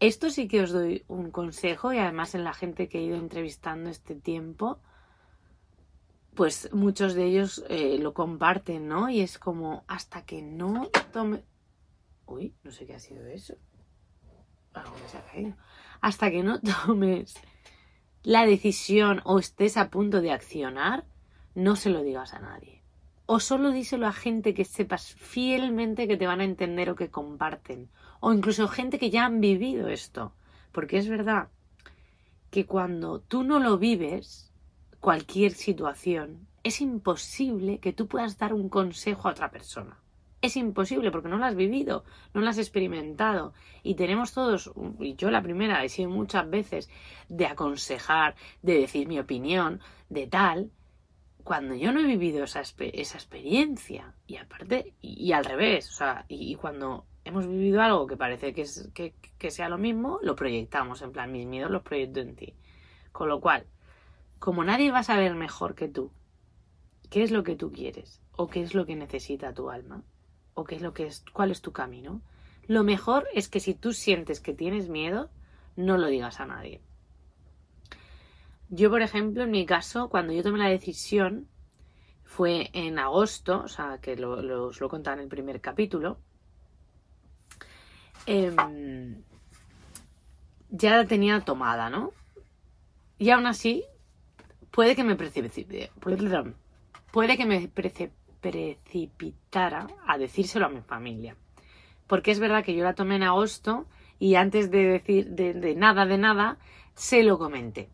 Esto 0.00 0.30
sí 0.30 0.48
que 0.48 0.62
os 0.62 0.72
doy 0.72 1.04
un 1.08 1.30
consejo 1.30 1.92
y 1.92 1.98
además 1.98 2.34
en 2.34 2.42
la 2.42 2.54
gente 2.54 2.88
que 2.88 2.98
he 2.98 3.02
ido 3.02 3.16
entrevistando 3.16 3.90
este 3.90 4.14
tiempo, 4.14 4.80
pues 6.34 6.72
muchos 6.72 7.12
de 7.12 7.24
ellos 7.26 7.62
eh, 7.68 7.98
lo 7.98 8.14
comparten, 8.14 8.88
¿no? 8.88 9.10
Y 9.10 9.20
es 9.20 9.38
como 9.38 9.84
hasta 9.86 10.24
que 10.24 10.40
no 10.40 10.88
tome... 11.12 11.44
Uy, 12.24 12.54
no 12.62 12.72
sé 12.72 12.86
qué 12.86 12.94
ha 12.94 12.98
sido 12.98 13.26
eso. 13.26 13.56
Algo 14.72 14.96
se 15.06 15.18
ha 15.18 15.24
caído. 15.26 15.54
Hasta 16.00 16.30
que 16.30 16.42
no 16.42 16.60
tomes 16.86 17.34
la 18.22 18.46
decisión 18.46 19.20
o 19.24 19.38
estés 19.38 19.76
a 19.76 19.90
punto 19.90 20.22
de 20.22 20.32
accionar, 20.32 21.04
no 21.54 21.76
se 21.76 21.90
lo 21.90 22.02
digas 22.02 22.32
a 22.32 22.38
nadie. 22.38 22.79
O 23.34 23.38
solo 23.38 23.70
díselo 23.70 24.06
a 24.08 24.12
gente 24.24 24.54
que 24.56 24.64
sepas 24.76 25.04
fielmente 25.14 26.08
que 26.08 26.16
te 26.16 26.26
van 26.30 26.40
a 26.40 26.48
entender 26.52 26.90
o 26.90 26.98
que 26.98 27.14
comparten 27.18 27.80
o 28.24 28.34
incluso 28.36 28.66
gente 28.66 28.98
que 28.98 29.12
ya 29.14 29.22
han 29.24 29.38
vivido 29.40 29.86
esto. 29.86 30.22
Porque 30.74 30.98
es 30.98 31.06
verdad 31.06 31.46
que 32.50 32.66
cuando 32.66 33.20
tú 33.20 33.44
no 33.44 33.60
lo 33.60 33.78
vives, 33.78 34.52
cualquier 34.98 35.52
situación, 35.52 36.48
es 36.64 36.80
imposible 36.80 37.78
que 37.78 37.92
tú 37.92 38.08
puedas 38.08 38.36
dar 38.36 38.52
un 38.52 38.68
consejo 38.68 39.28
a 39.28 39.30
otra 39.30 39.52
persona. 39.52 39.94
Es 40.42 40.56
imposible 40.56 41.12
porque 41.12 41.28
no 41.28 41.38
lo 41.38 41.44
has 41.44 41.54
vivido, 41.54 42.04
no 42.34 42.40
lo 42.40 42.50
has 42.50 42.58
experimentado. 42.58 43.54
Y 43.84 43.94
tenemos 43.94 44.32
todos, 44.32 44.72
y 44.98 45.14
yo 45.14 45.30
la 45.30 45.40
primera 45.40 45.84
he 45.84 45.88
sido 45.88 46.10
muchas 46.10 46.50
veces, 46.50 46.90
de 47.28 47.46
aconsejar, 47.46 48.34
de 48.60 48.74
decir 48.74 49.06
mi 49.06 49.20
opinión, 49.20 49.78
de 50.08 50.26
tal, 50.26 50.72
cuando 51.50 51.74
yo 51.74 51.90
no 51.90 51.98
he 51.98 52.06
vivido 52.06 52.44
esa, 52.44 52.60
experiencia. 52.60 54.14
Y 54.28 54.36
aparte, 54.36 54.94
y, 55.00 55.32
al 55.32 55.44
revés, 55.44 55.90
o 55.90 55.92
sea, 55.92 56.24
y 56.28 56.54
cuando 56.54 57.06
hemos 57.24 57.48
vivido 57.48 57.82
algo 57.82 58.06
que 58.06 58.16
parece 58.16 58.54
que, 58.54 58.62
es, 58.62 58.88
que, 58.94 59.50
sea 59.50 59.68
lo 59.68 59.76
mismo, 59.76 60.20
lo 60.22 60.36
proyectamos, 60.36 61.02
en 61.02 61.10
plan, 61.10 61.32
mis 61.32 61.48
miedos 61.48 61.72
los 61.72 61.82
proyecto 61.82 62.20
en 62.20 62.36
ti. 62.36 62.54
Con 63.10 63.28
lo 63.28 63.40
cual, 63.40 63.66
como 64.38 64.62
nadie 64.62 64.92
va 64.92 65.00
a 65.00 65.02
saber 65.02 65.34
mejor 65.34 65.74
que 65.74 65.88
tú 65.88 66.12
qué 67.10 67.24
es 67.24 67.32
lo 67.32 67.42
que 67.42 67.56
tú 67.56 67.72
quieres, 67.72 68.22
o 68.36 68.46
qué 68.46 68.62
es 68.62 68.72
lo 68.72 68.86
que 68.86 68.94
necesita 68.94 69.52
tu 69.52 69.70
alma, 69.70 70.04
o 70.54 70.62
qué 70.62 70.76
es 70.76 70.82
lo 70.82 70.94
que 70.94 71.06
es, 71.06 71.24
cuál 71.32 71.50
es 71.50 71.62
tu 71.62 71.72
camino, 71.72 72.22
lo 72.68 72.84
mejor 72.84 73.26
es 73.34 73.48
que 73.48 73.58
si 73.58 73.74
tú 73.74 73.92
sientes 73.92 74.38
que 74.38 74.54
tienes 74.54 74.88
miedo, 74.88 75.30
no 75.74 75.98
lo 75.98 76.06
digas 76.06 76.38
a 76.38 76.46
nadie. 76.46 76.80
Yo, 78.70 78.88
por 78.88 79.02
ejemplo, 79.02 79.44
en 79.44 79.50
mi 79.50 79.66
caso, 79.66 80.08
cuando 80.08 80.32
yo 80.32 80.42
tomé 80.42 80.58
la 80.58 80.68
decisión, 80.68 81.48
fue 82.24 82.70
en 82.72 82.98
agosto, 82.98 83.62
o 83.64 83.68
sea, 83.68 83.98
que 84.00 84.16
lo, 84.16 84.40
lo, 84.40 84.68
os 84.68 84.80
lo 84.80 84.86
he 84.86 84.90
contado 84.90 85.16
en 85.16 85.24
el 85.24 85.28
primer 85.28 85.60
capítulo, 85.60 86.18
Em, 88.26 89.22
ya 90.70 90.96
la 90.96 91.06
tenía 91.06 91.40
tomada, 91.40 91.88
¿no? 91.90 92.12
Y 93.18 93.30
aún 93.30 93.46
así, 93.46 93.84
puede 94.70 94.94
que 94.94 95.02
me 95.04 95.16
precipite, 95.16 95.90
puede 97.10 97.36
que 97.36 97.46
me 97.46 97.68
precipitara 97.68 99.86
a 100.06 100.18
decírselo 100.18 100.66
a 100.66 100.68
mi 100.68 100.80
familia. 100.80 101.34
Porque 102.06 102.30
es 102.30 102.38
verdad 102.40 102.64
que 102.64 102.74
yo 102.74 102.84
la 102.84 102.94
tomé 102.94 103.16
en 103.16 103.24
agosto 103.24 103.86
y 104.18 104.36
antes 104.36 104.70
de 104.70 104.84
decir 104.84 105.30
de, 105.30 105.74
nada, 105.74 106.06
de 106.06 106.16
nada, 106.18 106.58
se 106.94 107.22
lo 107.22 107.38
comenté. 107.38 107.88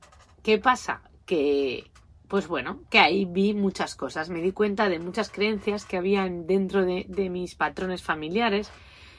¿Qué 0.47 0.59
pasa? 0.59 1.03
Que, 1.27 1.91
pues 2.29 2.47
bueno, 2.47 2.85
que 2.89 3.01
ahí 3.01 3.25
vi 3.25 3.53
muchas 3.53 3.97
cosas. 3.97 4.31
Me 4.31 4.41
di 4.41 4.53
cuenta 4.53 4.89
de 4.89 5.01
muchas 5.01 5.29
creencias 5.29 5.85
que 5.85 5.97
había 5.97 6.25
dentro 6.31 6.85
de 6.85 7.29
mis 7.31 7.57
patrones 7.57 8.05
familiares 8.05 8.71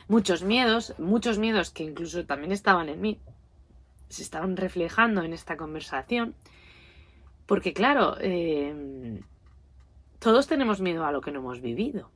muchos 0.08 0.44
miedos, 0.44 0.94
muchos 0.98 1.38
miedos 1.38 1.70
que 1.70 1.84
incluso 1.84 2.26
también 2.26 2.54
estaban 2.54 2.88
en 2.88 3.02
mí, 3.02 3.20
se 4.08 4.24
estaban 4.24 4.56
reflejando 4.56 5.22
en 5.22 5.34
esta 5.34 5.58
conversación, 5.58 6.34
porque 7.46 7.74
claro, 7.74 8.16
eh, 8.22 9.20
todos 10.20 10.48
tenemos 10.48 10.80
miedo 10.80 11.06
a 11.06 11.12
lo 11.12 11.20
que 11.20 11.34
no 11.34 11.40
hemos 11.40 11.60
vivido, 11.60 12.10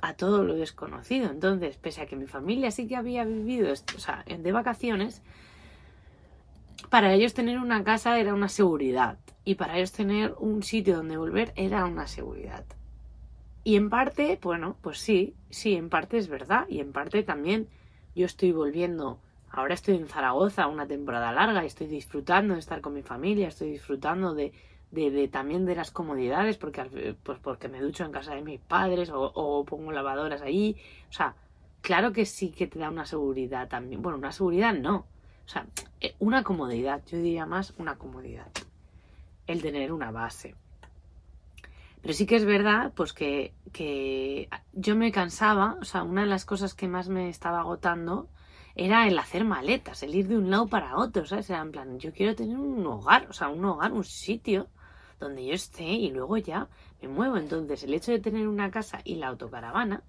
a 0.00 0.14
todo 0.14 0.44
lo 0.44 0.54
desconocido. 0.54 1.28
Entonces, 1.28 1.76
pese 1.76 2.02
a 2.02 2.06
que 2.06 2.14
mi 2.14 2.28
familia 2.28 2.70
sí 2.70 2.86
que 2.86 2.94
había 2.94 3.24
vivido 3.24 3.72
o 3.72 3.98
sea, 3.98 4.24
de 4.28 4.52
vacaciones, 4.52 5.22
para 6.90 7.12
ellos 7.12 7.34
tener 7.34 7.58
una 7.58 7.84
casa 7.84 8.18
era 8.18 8.34
una 8.34 8.48
seguridad 8.48 9.18
y 9.44 9.56
para 9.56 9.76
ellos 9.76 9.92
tener 9.92 10.34
un 10.38 10.62
sitio 10.62 10.96
donde 10.96 11.16
volver 11.16 11.52
era 11.56 11.84
una 11.84 12.06
seguridad. 12.06 12.64
Y 13.64 13.76
en 13.76 13.90
parte, 13.90 14.38
bueno, 14.42 14.76
pues 14.80 14.98
sí, 14.98 15.34
sí, 15.50 15.74
en 15.74 15.90
parte 15.90 16.16
es 16.16 16.28
verdad. 16.28 16.66
Y 16.68 16.80
en 16.80 16.92
parte 16.92 17.22
también 17.22 17.68
yo 18.14 18.24
estoy 18.24 18.52
volviendo. 18.52 19.18
Ahora 19.50 19.74
estoy 19.74 19.96
en 19.96 20.08
Zaragoza 20.08 20.66
una 20.68 20.86
temporada 20.86 21.32
larga 21.32 21.62
y 21.62 21.66
estoy 21.66 21.86
disfrutando 21.86 22.54
de 22.54 22.60
estar 22.60 22.80
con 22.80 22.94
mi 22.94 23.02
familia, 23.02 23.48
estoy 23.48 23.70
disfrutando 23.70 24.34
de, 24.34 24.52
también 25.30 25.66
de 25.66 25.74
las 25.74 25.90
comodidades, 25.90 26.56
porque, 26.56 27.16
pues 27.22 27.38
porque 27.40 27.68
me 27.68 27.80
ducho 27.80 28.04
en 28.04 28.12
casa 28.12 28.34
de 28.34 28.42
mis 28.42 28.60
padres 28.60 29.10
o, 29.10 29.20
o 29.20 29.64
pongo 29.64 29.92
lavadoras 29.92 30.40
allí. 30.40 30.76
O 31.10 31.12
sea, 31.12 31.34
claro 31.82 32.12
que 32.12 32.24
sí 32.24 32.50
que 32.50 32.66
te 32.66 32.78
da 32.78 32.88
una 32.88 33.06
seguridad 33.06 33.68
también. 33.68 34.00
Bueno, 34.00 34.18
una 34.18 34.32
seguridad 34.32 34.72
no. 34.72 35.06
O 35.48 35.50
sea, 35.50 35.66
eh, 36.02 36.14
una 36.18 36.44
comodidad, 36.44 37.02
yo 37.06 37.16
diría 37.16 37.46
más 37.46 37.72
una 37.78 37.96
comodidad. 37.96 38.48
El 39.46 39.62
tener 39.62 39.92
una 39.92 40.10
base. 40.10 40.54
Pero 42.02 42.12
sí 42.12 42.26
que 42.26 42.36
es 42.36 42.44
verdad, 42.44 42.92
pues 42.94 43.14
que, 43.14 43.54
que 43.72 44.50
yo 44.74 44.94
me 44.94 45.10
cansaba, 45.10 45.78
o 45.80 45.84
sea, 45.86 46.02
una 46.02 46.20
de 46.20 46.26
las 46.26 46.44
cosas 46.44 46.74
que 46.74 46.86
más 46.86 47.08
me 47.08 47.30
estaba 47.30 47.60
agotando 47.60 48.28
era 48.74 49.08
el 49.08 49.18
hacer 49.18 49.46
maletas, 49.46 50.02
el 50.02 50.14
ir 50.14 50.28
de 50.28 50.36
un 50.36 50.50
lado 50.50 50.68
para 50.68 50.98
otro, 50.98 51.24
¿sabes? 51.24 51.48
Era 51.48 51.62
en 51.62 51.72
plan, 51.72 51.98
yo 51.98 52.12
quiero 52.12 52.34
tener 52.36 52.58
un 52.58 52.86
hogar, 52.86 53.26
o 53.30 53.32
sea, 53.32 53.48
un 53.48 53.64
hogar, 53.64 53.92
un 53.92 54.04
sitio 54.04 54.68
donde 55.18 55.46
yo 55.46 55.54
esté 55.54 55.84
y 55.84 56.10
luego 56.10 56.36
ya 56.36 56.68
me 57.00 57.08
muevo. 57.08 57.38
Entonces, 57.38 57.84
el 57.84 57.94
hecho 57.94 58.12
de 58.12 58.20
tener 58.20 58.46
una 58.46 58.70
casa 58.70 59.00
y 59.02 59.14
la 59.14 59.28
autocaravana, 59.28 60.02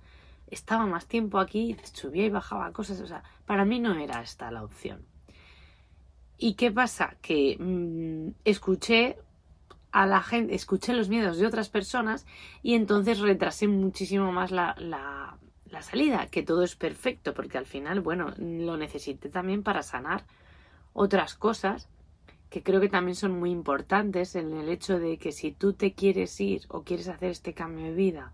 estaba 0.48 0.86
más 0.86 1.08
tiempo 1.08 1.40
aquí, 1.40 1.78
subía 1.94 2.26
y 2.26 2.30
bajaba 2.30 2.74
cosas, 2.74 3.00
o 3.00 3.08
sea, 3.08 3.24
para 3.46 3.64
mí 3.64 3.80
no 3.80 3.96
era 3.96 4.22
esta 4.22 4.52
la 4.52 4.64
opción. 4.66 5.06
¿Y 6.42 6.54
qué 6.54 6.72
pasa? 6.72 7.18
Que 7.22 7.58
mm, 7.60 8.40
escuché 8.46 9.18
a 9.92 10.06
la 10.06 10.22
gente, 10.22 10.56
escuché 10.56 10.94
los 10.94 11.10
miedos 11.10 11.38
de 11.38 11.46
otras 11.46 11.70
personas 11.70 12.26
y 12.64 12.76
entonces 12.76 13.20
retrasé 13.20 13.68
muchísimo 13.68 14.32
más 14.32 14.52
la, 14.52 14.74
la, 14.78 15.38
la 15.66 15.82
salida, 15.82 16.28
que 16.28 16.42
todo 16.42 16.64
es 16.64 16.78
perfecto, 16.78 17.34
porque 17.34 17.58
al 17.58 17.66
final, 17.66 18.00
bueno, 18.00 18.34
lo 18.38 18.78
necesité 18.78 19.28
también 19.28 19.64
para 19.64 19.84
sanar 19.84 20.26
otras 20.94 21.36
cosas 21.36 21.90
que 22.50 22.64
creo 22.64 22.80
que 22.80 22.90
también 22.90 23.16
son 23.16 23.38
muy 23.38 23.52
importantes 23.52 24.36
en 24.36 24.54
el 24.54 24.70
hecho 24.70 24.98
de 24.98 25.18
que 25.18 25.34
si 25.34 25.52
tú 25.52 25.74
te 25.74 25.94
quieres 25.94 26.40
ir 26.40 26.62
o 26.70 26.84
quieres 26.84 27.10
hacer 27.10 27.32
este 27.32 27.54
cambio 27.54 27.86
de 27.88 27.94
vida 27.94 28.32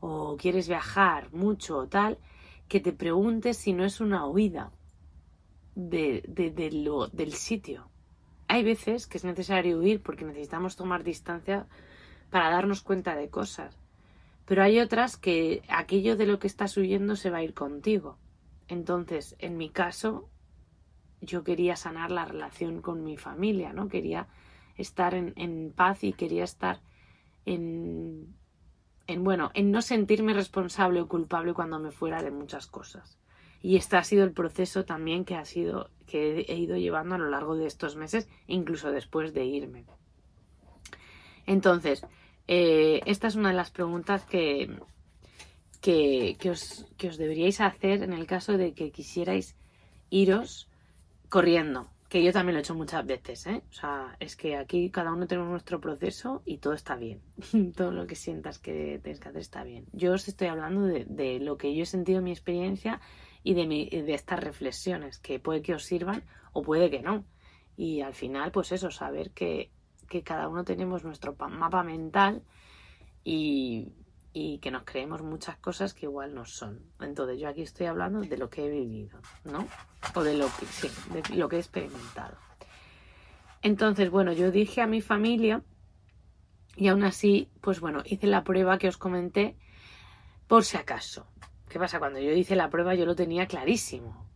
o 0.00 0.36
quieres 0.36 0.66
viajar 0.66 1.32
mucho 1.32 1.78
o 1.78 1.86
tal, 1.86 2.18
que 2.66 2.80
te 2.80 2.92
preguntes 2.92 3.56
si 3.56 3.72
no 3.72 3.84
es 3.84 4.00
una 4.00 4.26
huida 4.26 4.72
de, 5.78 6.22
de, 6.28 6.50
de 6.50 6.70
lo, 6.72 7.08
del 7.08 7.32
sitio 7.32 7.88
hay 8.48 8.64
veces 8.64 9.06
que 9.06 9.18
es 9.18 9.24
necesario 9.24 9.78
huir 9.78 10.02
porque 10.02 10.24
necesitamos 10.24 10.74
tomar 10.74 11.04
distancia 11.04 11.66
para 12.30 12.50
darnos 12.50 12.82
cuenta 12.82 13.14
de 13.14 13.28
cosas. 13.28 13.78
Pero 14.46 14.62
hay 14.62 14.80
otras 14.80 15.18
que 15.18 15.62
aquello 15.68 16.16
de 16.16 16.26
lo 16.26 16.38
que 16.38 16.46
estás 16.46 16.76
huyendo 16.78 17.14
se 17.14 17.30
va 17.30 17.38
a 17.38 17.42
ir 17.42 17.52
contigo. 17.52 18.18
Entonces, 18.66 19.36
en 19.38 19.58
mi 19.58 19.68
caso, 19.68 20.30
yo 21.20 21.44
quería 21.44 21.76
sanar 21.76 22.10
la 22.10 22.24
relación 22.24 22.80
con 22.80 23.04
mi 23.04 23.18
familia, 23.18 23.74
¿no? 23.74 23.88
Quería 23.88 24.28
estar 24.76 25.14
en, 25.14 25.72
paz 25.76 26.02
y 26.02 26.14
quería 26.14 26.44
estar 26.44 26.80
en, 27.44 28.34
en, 29.06 29.24
bueno, 29.24 29.50
en 29.52 29.70
no 29.70 29.82
sentirme 29.82 30.32
responsable 30.32 31.02
o 31.02 31.08
culpable 31.08 31.52
cuando 31.52 31.78
me 31.78 31.90
fuera 31.90 32.22
de 32.22 32.30
muchas 32.30 32.66
cosas. 32.66 33.17
Y 33.60 33.76
este 33.76 33.96
ha 33.96 34.04
sido 34.04 34.24
el 34.24 34.32
proceso 34.32 34.84
también 34.84 35.24
que 35.24 35.34
ha 35.34 35.44
sido 35.44 35.90
que 36.06 36.40
he 36.48 36.56
ido 36.56 36.76
llevando 36.76 37.14
a 37.14 37.18
lo 37.18 37.28
largo 37.28 37.54
de 37.54 37.66
estos 37.66 37.94
meses, 37.94 38.28
incluso 38.46 38.90
después 38.90 39.34
de 39.34 39.44
irme. 39.44 39.84
Entonces, 41.46 42.04
eh, 42.48 43.00
esta 43.06 43.28
es 43.28 43.36
una 43.36 43.50
de 43.50 43.56
las 43.56 43.70
preguntas 43.70 44.24
que, 44.24 44.74
que, 45.80 46.50
os, 46.50 46.86
que 46.96 47.08
os 47.08 47.18
deberíais 47.18 47.60
hacer 47.60 48.02
en 48.02 48.12
el 48.12 48.26
caso 48.26 48.56
de 48.56 48.72
que 48.72 48.90
quisierais 48.90 49.56
iros 50.10 50.68
corriendo. 51.28 51.90
Que 52.08 52.24
yo 52.24 52.32
también 52.32 52.54
lo 52.54 52.60
he 52.60 52.62
hecho 52.62 52.74
muchas 52.74 53.04
veces, 53.04 53.46
¿eh? 53.46 53.62
O 53.68 53.72
sea, 53.74 54.16
es 54.18 54.34
que 54.34 54.56
aquí 54.56 54.90
cada 54.90 55.12
uno 55.12 55.26
tenemos 55.26 55.50
nuestro 55.50 55.78
proceso 55.78 56.40
y 56.46 56.56
todo 56.56 56.72
está 56.72 56.96
bien. 56.96 57.20
todo 57.76 57.92
lo 57.92 58.06
que 58.06 58.14
sientas 58.14 58.58
que 58.58 58.98
tienes 59.02 59.20
que 59.20 59.28
hacer 59.28 59.42
está 59.42 59.62
bien. 59.62 59.84
Yo 59.92 60.14
os 60.14 60.26
estoy 60.26 60.48
hablando 60.48 60.86
de, 60.86 61.04
de 61.04 61.38
lo 61.38 61.58
que 61.58 61.74
yo 61.74 61.82
he 61.82 61.86
sentido 61.86 62.18
en 62.18 62.24
mi 62.24 62.30
experiencia 62.30 63.02
y 63.48 63.54
de, 63.54 64.12
estas 64.12 64.40
reflexiones, 64.40 65.18
que 65.18 65.38
puede 65.38 65.62
que 65.62 65.72
os 65.72 65.82
sirvan 65.82 66.22
o 66.52 66.62
puede 66.62 66.90
que 66.90 67.00
no. 67.00 67.24
Y 67.78 68.02
al 68.02 68.12
final, 68.12 68.52
pues 68.52 68.72
eso, 68.72 68.90
saber 68.90 69.30
que, 69.30 69.70
que 70.06 70.22
cada 70.22 70.48
uno 70.48 70.64
tenemos 70.64 71.02
nuestro 71.02 71.34
mapa 71.34 71.82
mental 71.82 72.42
y, 73.24 73.94
y 74.34 74.58
que 74.58 74.70
nos 74.70 74.82
creemos 74.82 75.22
muchas 75.22 75.56
cosas 75.56 75.94
que 75.94 76.04
igual 76.04 76.34
no 76.34 76.44
son. 76.44 76.82
Entonces 77.00 77.40
yo 77.40 77.48
aquí 77.48 77.62
estoy 77.62 77.86
hablando 77.86 78.20
de 78.20 78.36
lo 78.36 78.50
que 78.50 78.66
he 78.66 78.70
vivido, 78.70 79.18
¿no? 79.44 79.66
O 80.14 80.22
de 80.22 80.36
lo 80.36 80.48
que, 80.48 80.66
sí, 80.66 80.90
de 81.10 81.34
lo 81.34 81.48
que 81.48 81.56
he 81.56 81.60
experimentado. 81.60 82.36
Entonces, 83.62 84.10
bueno, 84.10 84.34
yo 84.34 84.50
dije 84.50 84.82
a 84.82 84.86
mi 84.86 85.00
familia 85.00 85.62
y 86.76 86.88
aún 86.88 87.02
así, 87.02 87.48
pues 87.62 87.80
bueno, 87.80 88.02
hice 88.04 88.26
la 88.26 88.44
prueba 88.44 88.76
que 88.76 88.88
os 88.88 88.98
comenté 88.98 89.56
por 90.46 90.66
si 90.66 90.76
acaso. 90.76 91.26
¿Qué 91.68 91.78
pasa? 91.78 91.98
Cuando 91.98 92.18
yo 92.18 92.32
hice 92.32 92.56
la 92.56 92.70
prueba 92.70 92.94
yo 92.94 93.06
lo 93.06 93.14
tenía 93.14 93.46
clarísimo. 93.46 94.26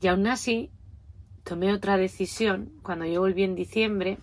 Y 0.00 0.08
aún 0.08 0.26
así, 0.26 0.70
tomé 1.44 1.72
otra 1.72 1.96
decisión. 1.96 2.72
Cuando 2.82 3.04
yo 3.06 3.20
volví 3.20 3.42
en 3.42 3.54
diciembre, 3.54 4.18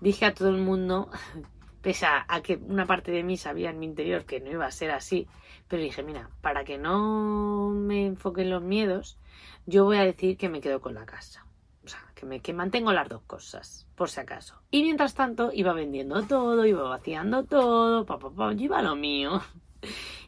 dije 0.00 0.24
a 0.26 0.34
todo 0.34 0.48
el 0.48 0.58
mundo 0.58 1.10
pese 1.86 2.06
a, 2.06 2.26
que 2.42 2.56
una 2.56 2.84
parte 2.84 3.12
de 3.12 3.22
mí 3.22 3.36
sabía 3.36 3.70
en 3.70 3.78
mi 3.78 3.86
interior 3.86 4.24
que 4.24 4.40
no 4.40 4.50
iba 4.50 4.66
a 4.66 4.72
ser 4.72 4.90
así, 4.90 5.28
pero 5.68 5.82
dije, 5.82 6.02
mira, 6.02 6.30
para 6.40 6.64
que 6.64 6.78
no 6.78 7.70
me 7.70 8.06
enfoquen 8.06 8.50
los 8.50 8.60
miedos, 8.60 9.18
yo 9.66 9.84
voy 9.84 9.98
a 9.98 10.04
decir 10.04 10.36
que 10.36 10.48
me 10.48 10.60
quedo 10.60 10.80
con 10.80 10.94
la 10.94 11.06
casa. 11.06 11.46
O 11.84 11.88
sea, 11.88 12.00
que, 12.16 12.26
me, 12.26 12.40
que 12.40 12.52
mantengo 12.52 12.92
las 12.92 13.08
dos 13.08 13.22
cosas, 13.22 13.86
por 13.94 14.10
si 14.10 14.18
acaso. 14.18 14.60
Y 14.72 14.82
mientras 14.82 15.14
tanto, 15.14 15.50
iba 15.52 15.72
vendiendo 15.74 16.24
todo, 16.24 16.66
iba 16.66 16.82
vaciando 16.82 17.44
todo, 17.44 18.04
pa, 18.04 18.18
pa, 18.18 18.52
yo 18.52 18.64
iba 18.64 18.80
a 18.80 18.82
lo 18.82 18.96
mío. 18.96 19.40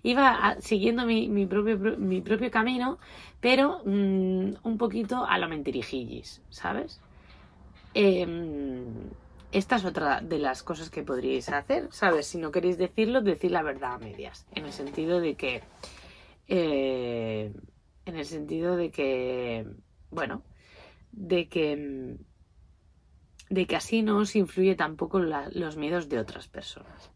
Iba 0.03 0.57
siguiendo 0.61 1.07
mi, 1.07 1.47
propio, 1.47 1.79
mi 1.99 2.21
propio 2.21 2.51
camino, 2.51 2.99
pero 3.41 3.83
mm, 3.85 4.55
un 4.63 4.79
poquito 4.79 5.25
a 5.25 5.39
lo 5.39 5.49
mentirijillis, 5.49 6.43
¿sabes? 6.51 7.01
Eh, 7.95 8.27
esta 9.51 9.77
es 9.77 9.85
otra 9.85 10.21
de 10.21 10.39
las 10.39 10.63
cosas 10.63 10.91
que 10.91 11.03
podríais 11.03 11.49
hacer, 11.49 11.89
¿sabes? 11.91 12.27
Si 12.27 12.39
no 12.39 12.51
queréis 12.51 12.77
decirlo, 12.77 13.23
decir 13.23 13.51
la 13.51 13.63
verdad 13.63 13.95
a 13.95 13.99
medias. 13.99 14.47
En 14.55 14.67
el 14.67 14.73
sentido 14.73 15.21
de 15.21 15.37
que. 15.37 15.63
Eh, 16.49 17.53
en 18.05 18.17
el 18.17 18.27
sentido 18.27 18.77
de 18.77 18.91
que. 18.91 19.67
Bueno, 20.11 20.43
de 21.13 21.49
que. 21.49 22.17
De 23.49 23.67
que 23.67 23.77
así 23.77 24.03
no 24.03 24.19
os 24.19 24.37
influye 24.37 24.75
tampoco 24.75 25.19
los 25.19 25.77
miedos 25.79 26.11
de 26.11 26.19
otras 26.19 26.49
personas. 26.49 27.11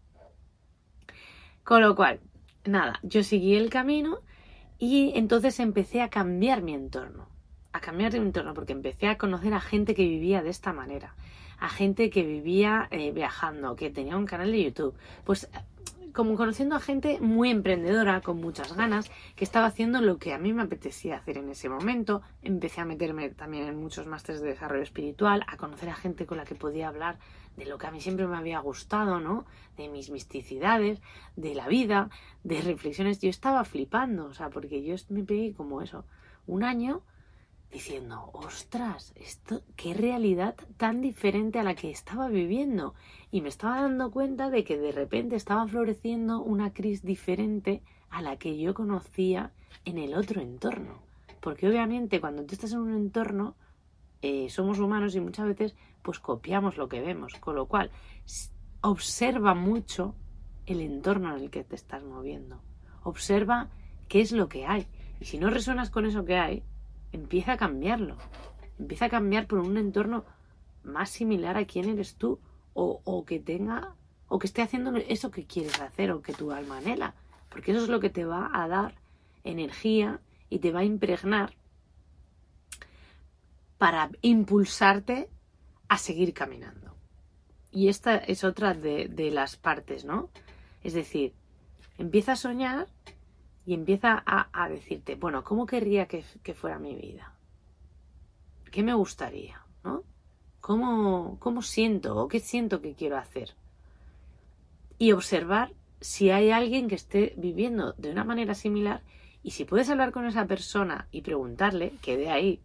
Con 1.64 1.82
lo 1.82 1.94
cual, 1.94 2.20
nada, 2.64 2.98
yo 3.02 3.22
seguí 3.22 3.54
el 3.54 3.70
camino 3.70 4.20
y 4.78 5.12
entonces 5.14 5.60
empecé 5.60 6.02
a 6.02 6.10
cambiar 6.10 6.62
mi 6.62 6.74
entorno. 6.74 7.28
A 7.72 7.80
cambiar 7.80 8.12
mi 8.12 8.18
entorno 8.18 8.54
porque 8.54 8.72
empecé 8.72 9.06
a 9.06 9.16
conocer 9.18 9.54
a 9.54 9.60
gente 9.60 9.94
que 9.94 10.02
vivía 10.02 10.42
de 10.42 10.50
esta 10.50 10.72
manera 10.72 11.14
a 11.62 11.68
gente 11.68 12.10
que 12.10 12.24
vivía 12.24 12.88
eh, 12.90 13.12
viajando, 13.12 13.76
que 13.76 13.88
tenía 13.88 14.16
un 14.16 14.26
canal 14.26 14.50
de 14.50 14.64
YouTube. 14.64 14.96
Pues 15.24 15.48
como 16.12 16.36
conociendo 16.36 16.76
a 16.76 16.80
gente 16.80 17.18
muy 17.20 17.50
emprendedora, 17.50 18.20
con 18.20 18.38
muchas 18.38 18.74
ganas, 18.74 19.10
que 19.36 19.44
estaba 19.44 19.66
haciendo 19.66 20.00
lo 20.00 20.18
que 20.18 20.32
a 20.32 20.38
mí 20.38 20.52
me 20.52 20.62
apetecía 20.62 21.16
hacer 21.16 21.38
en 21.38 21.48
ese 21.48 21.68
momento. 21.68 22.22
Empecé 22.42 22.80
a 22.80 22.84
meterme 22.84 23.30
también 23.30 23.66
en 23.66 23.76
muchos 23.76 24.06
másteres 24.06 24.40
de 24.40 24.48
desarrollo 24.48 24.82
espiritual, 24.82 25.44
a 25.46 25.56
conocer 25.56 25.88
a 25.88 25.94
gente 25.94 26.26
con 26.26 26.38
la 26.38 26.44
que 26.44 26.54
podía 26.54 26.88
hablar 26.88 27.18
de 27.56 27.66
lo 27.66 27.78
que 27.78 27.86
a 27.86 27.90
mí 27.90 28.00
siempre 28.00 28.26
me 28.26 28.36
había 28.36 28.58
gustado, 28.60 29.20
¿no? 29.20 29.44
De 29.76 29.88
mis 29.88 30.10
misticidades, 30.10 31.00
de 31.36 31.54
la 31.54 31.68
vida, 31.68 32.10
de 32.44 32.60
reflexiones. 32.60 33.20
Yo 33.20 33.30
estaba 33.30 33.64
flipando, 33.64 34.26
o 34.26 34.34
sea, 34.34 34.50
porque 34.50 34.82
yo 34.82 34.94
me 35.08 35.24
pegué 35.24 35.52
como 35.54 35.82
eso, 35.82 36.04
un 36.46 36.64
año 36.64 37.02
diciendo, 37.72 38.30
ostras, 38.34 39.14
esto, 39.16 39.62
qué 39.76 39.94
realidad 39.94 40.54
tan 40.76 41.00
diferente 41.00 41.58
a 41.58 41.62
la 41.62 41.74
que 41.74 41.90
estaba 41.90 42.28
viviendo. 42.28 42.94
Y 43.30 43.40
me 43.40 43.48
estaba 43.48 43.80
dando 43.80 44.10
cuenta 44.10 44.50
de 44.50 44.62
que 44.62 44.78
de 44.78 44.92
repente 44.92 45.36
estaba 45.36 45.66
floreciendo 45.66 46.42
una 46.42 46.72
crisis 46.74 47.02
diferente 47.02 47.82
a 48.10 48.20
la 48.20 48.36
que 48.36 48.58
yo 48.58 48.74
conocía 48.74 49.52
en 49.86 49.96
el 49.96 50.14
otro 50.14 50.42
entorno. 50.42 51.00
Porque 51.40 51.66
obviamente 51.66 52.20
cuando 52.20 52.44
tú 52.44 52.54
estás 52.54 52.72
en 52.72 52.80
un 52.80 52.94
entorno, 52.94 53.56
eh, 54.20 54.50
somos 54.50 54.78
humanos 54.78 55.16
y 55.16 55.20
muchas 55.20 55.46
veces 55.46 55.74
pues 56.02 56.18
copiamos 56.18 56.76
lo 56.76 56.88
que 56.88 57.00
vemos. 57.00 57.34
Con 57.40 57.54
lo 57.56 57.66
cual, 57.66 57.90
observa 58.82 59.54
mucho 59.54 60.14
el 60.66 60.82
entorno 60.82 61.34
en 61.34 61.42
el 61.42 61.50
que 61.50 61.64
te 61.64 61.74
estás 61.74 62.04
moviendo. 62.04 62.60
Observa 63.02 63.70
qué 64.08 64.20
es 64.20 64.30
lo 64.32 64.48
que 64.48 64.66
hay. 64.66 64.86
Y 65.20 65.24
si 65.24 65.38
no 65.38 65.48
resuenas 65.48 65.90
con 65.90 66.04
eso 66.04 66.24
que 66.24 66.36
hay, 66.36 66.62
empieza 67.12 67.52
a 67.52 67.56
cambiarlo. 67.56 68.16
Empieza 68.78 69.06
a 69.06 69.10
cambiar 69.10 69.46
por 69.46 69.58
un 69.58 69.76
entorno 69.76 70.24
más 70.82 71.10
similar 71.10 71.56
a 71.56 71.66
quién 71.66 71.88
eres 71.88 72.16
tú 72.16 72.40
o, 72.74 73.24
que 73.24 73.38
tenga 73.38 73.94
o 74.28 74.38
que 74.38 74.46
esté 74.46 74.62
haciendo 74.62 74.96
eso 74.96 75.30
que 75.30 75.46
quieres 75.46 75.80
hacer 75.80 76.10
o 76.10 76.22
que 76.22 76.32
tu 76.32 76.52
alma 76.52 76.78
anhela. 76.78 77.14
Porque 77.48 77.72
eso 77.72 77.82
es 77.82 77.88
lo 77.88 78.00
que 78.00 78.10
te 78.10 78.24
va 78.24 78.50
a 78.52 78.66
dar 78.66 78.94
energía 79.44 80.20
y 80.48 80.58
te 80.58 80.72
va 80.72 80.80
a 80.80 80.84
impregnar 80.84 81.54
para 83.78 84.10
impulsarte 84.22 85.28
a 85.88 85.98
seguir 85.98 86.32
caminando. 86.32 86.94
Y 87.72 87.88
esta 87.88 88.16
es 88.16 88.44
otra 88.44 88.74
de, 88.74 89.30
las 89.32 89.56
partes, 89.56 90.04
¿no? 90.04 90.30
Es 90.82 90.92
decir, 90.92 91.32
empieza 91.98 92.32
a 92.32 92.36
soñar 92.36 92.86
y 93.64 93.74
empieza 93.74 94.22
a, 94.26 94.68
decirte, 94.68 95.14
bueno, 95.14 95.44
¿cómo 95.44 95.66
querría 95.66 96.06
que, 96.06 96.22
fuera 96.54 96.78
mi 96.78 96.94
vida? 96.96 97.34
¿Qué 98.70 98.82
me 98.82 98.94
gustaría? 98.94 99.64
¿no? 99.84 100.02
¿Cómo, 100.60 101.38
¿Cómo 101.38 101.62
siento 101.62 102.16
o 102.16 102.28
qué 102.28 102.40
siento 102.40 102.80
que 102.80 102.94
quiero 102.94 103.16
hacer? 103.16 103.54
Y 104.98 105.12
observar 105.12 105.72
si 106.00 106.30
hay 106.30 106.50
alguien 106.50 106.88
que 106.88 106.96
esté 106.96 107.34
viviendo 107.36 107.92
de 107.92 108.10
una 108.10 108.24
manera 108.24 108.54
similar 108.54 109.02
y 109.42 109.52
si 109.52 109.64
puedes 109.64 109.90
hablar 109.90 110.12
con 110.12 110.26
esa 110.26 110.46
persona 110.46 111.08
y 111.10 111.22
preguntarle, 111.22 111.92
que 112.02 112.16
de 112.16 112.30
ahí 112.30 112.60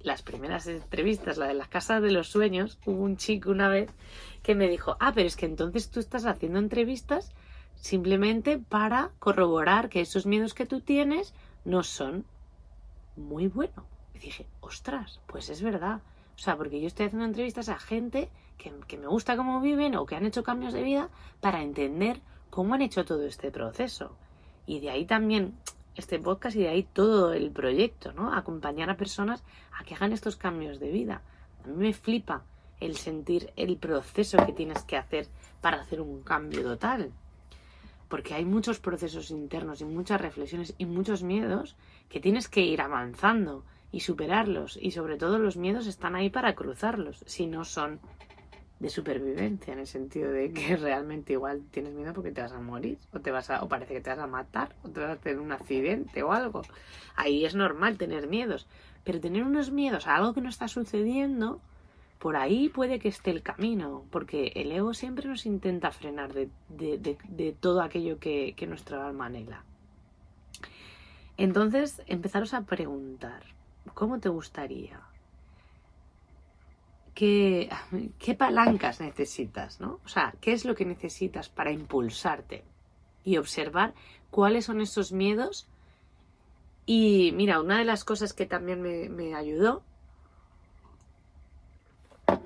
las 0.00 0.22
primeras 0.22 0.66
entrevistas, 0.66 1.38
la 1.38 1.46
de 1.46 1.54
las 1.54 1.68
casas 1.68 2.02
de 2.02 2.12
los 2.12 2.28
sueños, 2.28 2.78
hubo 2.86 3.02
un 3.02 3.16
chico 3.16 3.50
una 3.50 3.68
vez 3.68 3.90
que 4.42 4.54
me 4.54 4.68
dijo, 4.68 4.96
ah, 5.00 5.12
pero 5.14 5.26
es 5.26 5.36
que 5.36 5.46
entonces 5.46 5.90
tú 5.90 6.00
estás 6.00 6.26
haciendo 6.26 6.58
entrevistas 6.58 7.32
simplemente 7.80 8.58
para 8.58 9.10
corroborar 9.18 9.88
que 9.88 10.00
esos 10.00 10.26
miedos 10.26 10.54
que 10.54 10.66
tú 10.66 10.80
tienes 10.80 11.34
no 11.64 11.82
son 11.82 12.24
muy 13.16 13.48
buenos. 13.48 13.84
Y 14.14 14.18
dije, 14.18 14.46
ostras, 14.60 15.20
pues 15.26 15.48
es 15.48 15.62
verdad. 15.62 16.00
O 16.36 16.38
sea, 16.38 16.56
porque 16.56 16.80
yo 16.80 16.86
estoy 16.86 17.06
haciendo 17.06 17.26
entrevistas 17.26 17.68
a 17.68 17.78
gente 17.78 18.30
que, 18.56 18.72
que, 18.86 18.98
me 18.98 19.06
gusta 19.06 19.36
cómo 19.36 19.60
viven 19.60 19.96
o 19.96 20.06
que 20.06 20.16
han 20.16 20.26
hecho 20.26 20.42
cambios 20.42 20.72
de 20.72 20.82
vida 20.82 21.08
para 21.40 21.62
entender 21.62 22.20
cómo 22.50 22.74
han 22.74 22.82
hecho 22.82 23.04
todo 23.04 23.24
este 23.24 23.50
proceso. 23.50 24.16
Y 24.66 24.80
de 24.80 24.90
ahí 24.90 25.04
también 25.04 25.54
este 25.94 26.18
podcast 26.18 26.56
y 26.56 26.60
de 26.60 26.68
ahí 26.68 26.82
todo 26.84 27.32
el 27.32 27.50
proyecto, 27.50 28.12
¿no? 28.12 28.32
Acompañar 28.32 28.90
a 28.90 28.96
personas 28.96 29.42
a 29.78 29.84
que 29.84 29.94
hagan 29.94 30.12
estos 30.12 30.36
cambios 30.36 30.78
de 30.78 30.90
vida. 30.90 31.22
A 31.64 31.68
mí 31.68 31.74
me 31.74 31.92
flipa 31.92 32.44
el 32.80 32.96
sentir 32.96 33.52
el 33.56 33.76
proceso 33.76 34.38
que 34.46 34.52
tienes 34.52 34.84
que 34.84 34.96
hacer 34.96 35.26
para 35.60 35.80
hacer 35.80 36.00
un 36.00 36.22
cambio 36.22 36.62
total 36.62 37.12
porque 38.08 38.34
hay 38.34 38.44
muchos 38.44 38.80
procesos 38.80 39.30
internos 39.30 39.80
y 39.80 39.84
muchas 39.84 40.20
reflexiones 40.20 40.74
y 40.78 40.86
muchos 40.86 41.22
miedos 41.22 41.76
que 42.08 42.20
tienes 42.20 42.48
que 42.48 42.62
ir 42.62 42.80
avanzando 42.80 43.64
y 43.92 44.00
superarlos. 44.00 44.78
Y 44.80 44.92
sobre 44.92 45.16
todo 45.16 45.38
los 45.38 45.56
miedos 45.56 45.86
están 45.86 46.14
ahí 46.14 46.30
para 46.30 46.54
cruzarlos 46.54 47.22
si 47.26 47.46
no 47.46 47.64
son 47.64 48.00
de 48.80 48.90
supervivencia 48.90 49.72
en 49.72 49.80
el 49.80 49.86
sentido 49.88 50.30
de 50.30 50.52
que 50.52 50.76
realmente 50.78 51.32
igual 51.32 51.62
tienes 51.70 51.94
miedo 51.94 52.12
porque 52.12 52.30
te 52.30 52.40
vas 52.40 52.52
a 52.52 52.60
morir 52.60 52.98
o 53.12 53.20
te 53.20 53.32
vas 53.32 53.50
a 53.50 53.62
o 53.64 53.68
parece 53.68 53.94
que 53.94 54.00
te 54.00 54.10
vas 54.10 54.20
a 54.20 54.28
matar 54.28 54.76
o 54.84 54.88
te 54.88 55.00
vas 55.00 55.10
a 55.10 55.16
tener 55.16 55.40
un 55.40 55.52
accidente 55.52 56.22
o 56.22 56.32
algo. 56.32 56.62
Ahí 57.16 57.44
es 57.44 57.54
normal 57.54 57.98
tener 57.98 58.28
miedos 58.28 58.68
pero 59.08 59.20
tener 59.20 59.42
unos 59.42 59.70
miedos 59.70 60.06
a 60.06 60.16
algo 60.16 60.34
que 60.34 60.42
no 60.42 60.50
está 60.50 60.68
sucediendo 60.68 61.62
por 62.18 62.36
ahí 62.36 62.68
puede 62.68 62.98
que 62.98 63.08
esté 63.08 63.30
el 63.30 63.42
camino, 63.42 64.04
porque 64.10 64.52
el 64.56 64.72
ego 64.72 64.94
siempre 64.94 65.28
nos 65.28 65.46
intenta 65.46 65.90
frenar 65.90 66.32
de, 66.32 67.56
todo 67.60 67.82
aquello 67.82 68.18
que, 68.18 68.54
que 68.56 68.66
nuestra 68.66 69.06
alma 69.06 69.26
anhela. 69.26 69.64
Entonces, 71.36 72.02
empezaros 72.06 72.54
a 72.54 72.62
preguntar, 72.62 73.42
¿cómo 73.94 74.18
te 74.18 74.28
gustaría? 74.28 75.00
qué, 77.18 77.68
qué 78.20 78.34
palancas 78.34 79.00
necesitas, 79.00 79.80
¿no? 79.80 79.98
O 80.04 80.08
sea, 80.08 80.32
qué 80.40 80.52
es 80.52 80.64
lo 80.64 80.76
que 80.76 80.84
necesitas 80.84 81.48
para 81.48 81.72
impulsarte 81.72 82.62
y 83.24 83.38
observar 83.38 83.92
cuáles 84.30 84.66
son 84.66 84.80
esos 84.80 85.10
miedos. 85.10 85.66
Y 86.86 87.32
mira, 87.34 87.60
una 87.60 87.78
de 87.78 87.84
las 87.84 88.04
cosas 88.04 88.32
que 88.32 88.46
también 88.46 88.80
me, 88.82 89.08
me 89.08 89.34
ayudó 89.34 89.82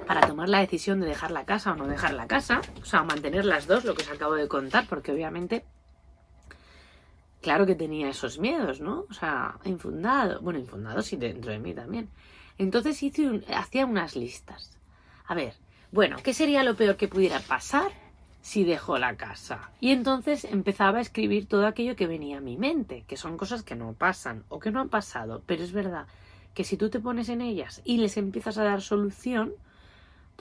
para 0.06 0.26
tomar 0.26 0.48
la 0.48 0.60
decisión 0.60 1.00
de 1.00 1.06
dejar 1.06 1.30
la 1.30 1.44
casa 1.44 1.72
o 1.72 1.76
no 1.76 1.86
dejar 1.86 2.14
la 2.14 2.26
casa, 2.26 2.60
o 2.80 2.84
sea, 2.84 3.02
mantener 3.02 3.44
las 3.44 3.66
dos, 3.66 3.84
lo 3.84 3.94
que 3.94 4.02
os 4.02 4.10
acabo 4.10 4.34
de 4.34 4.48
contar, 4.48 4.86
porque 4.88 5.12
obviamente, 5.12 5.64
claro 7.40 7.66
que 7.66 7.74
tenía 7.74 8.08
esos 8.08 8.38
miedos, 8.38 8.80
¿no? 8.80 9.06
O 9.08 9.14
sea, 9.14 9.58
infundado, 9.64 10.40
bueno, 10.40 10.58
infundados 10.58 11.12
y 11.12 11.16
dentro 11.16 11.52
de 11.52 11.58
mí 11.58 11.74
también. 11.74 12.08
Entonces 12.58 13.02
hice 13.02 13.42
hacía 13.54 13.86
unas 13.86 14.16
listas. 14.16 14.78
A 15.26 15.34
ver, 15.34 15.54
bueno, 15.90 16.16
¿qué 16.22 16.34
sería 16.34 16.62
lo 16.62 16.76
peor 16.76 16.96
que 16.96 17.08
pudiera 17.08 17.40
pasar 17.40 17.90
si 18.40 18.64
dejo 18.64 18.98
la 18.98 19.16
casa? 19.16 19.70
Y 19.80 19.90
entonces 19.90 20.44
empezaba 20.44 20.98
a 20.98 21.02
escribir 21.02 21.46
todo 21.46 21.66
aquello 21.66 21.96
que 21.96 22.06
venía 22.06 22.38
a 22.38 22.40
mi 22.40 22.56
mente, 22.56 23.04
que 23.06 23.16
son 23.16 23.36
cosas 23.36 23.62
que 23.62 23.76
no 23.76 23.92
pasan 23.94 24.44
o 24.48 24.58
que 24.58 24.70
no 24.70 24.80
han 24.80 24.88
pasado, 24.88 25.42
pero 25.46 25.62
es 25.62 25.72
verdad 25.72 26.06
que 26.54 26.64
si 26.64 26.76
tú 26.76 26.90
te 26.90 27.00
pones 27.00 27.28
en 27.28 27.40
ellas 27.40 27.80
y 27.84 27.96
les 27.98 28.16
empiezas 28.16 28.58
a 28.58 28.64
dar 28.64 28.82
solución, 28.82 29.54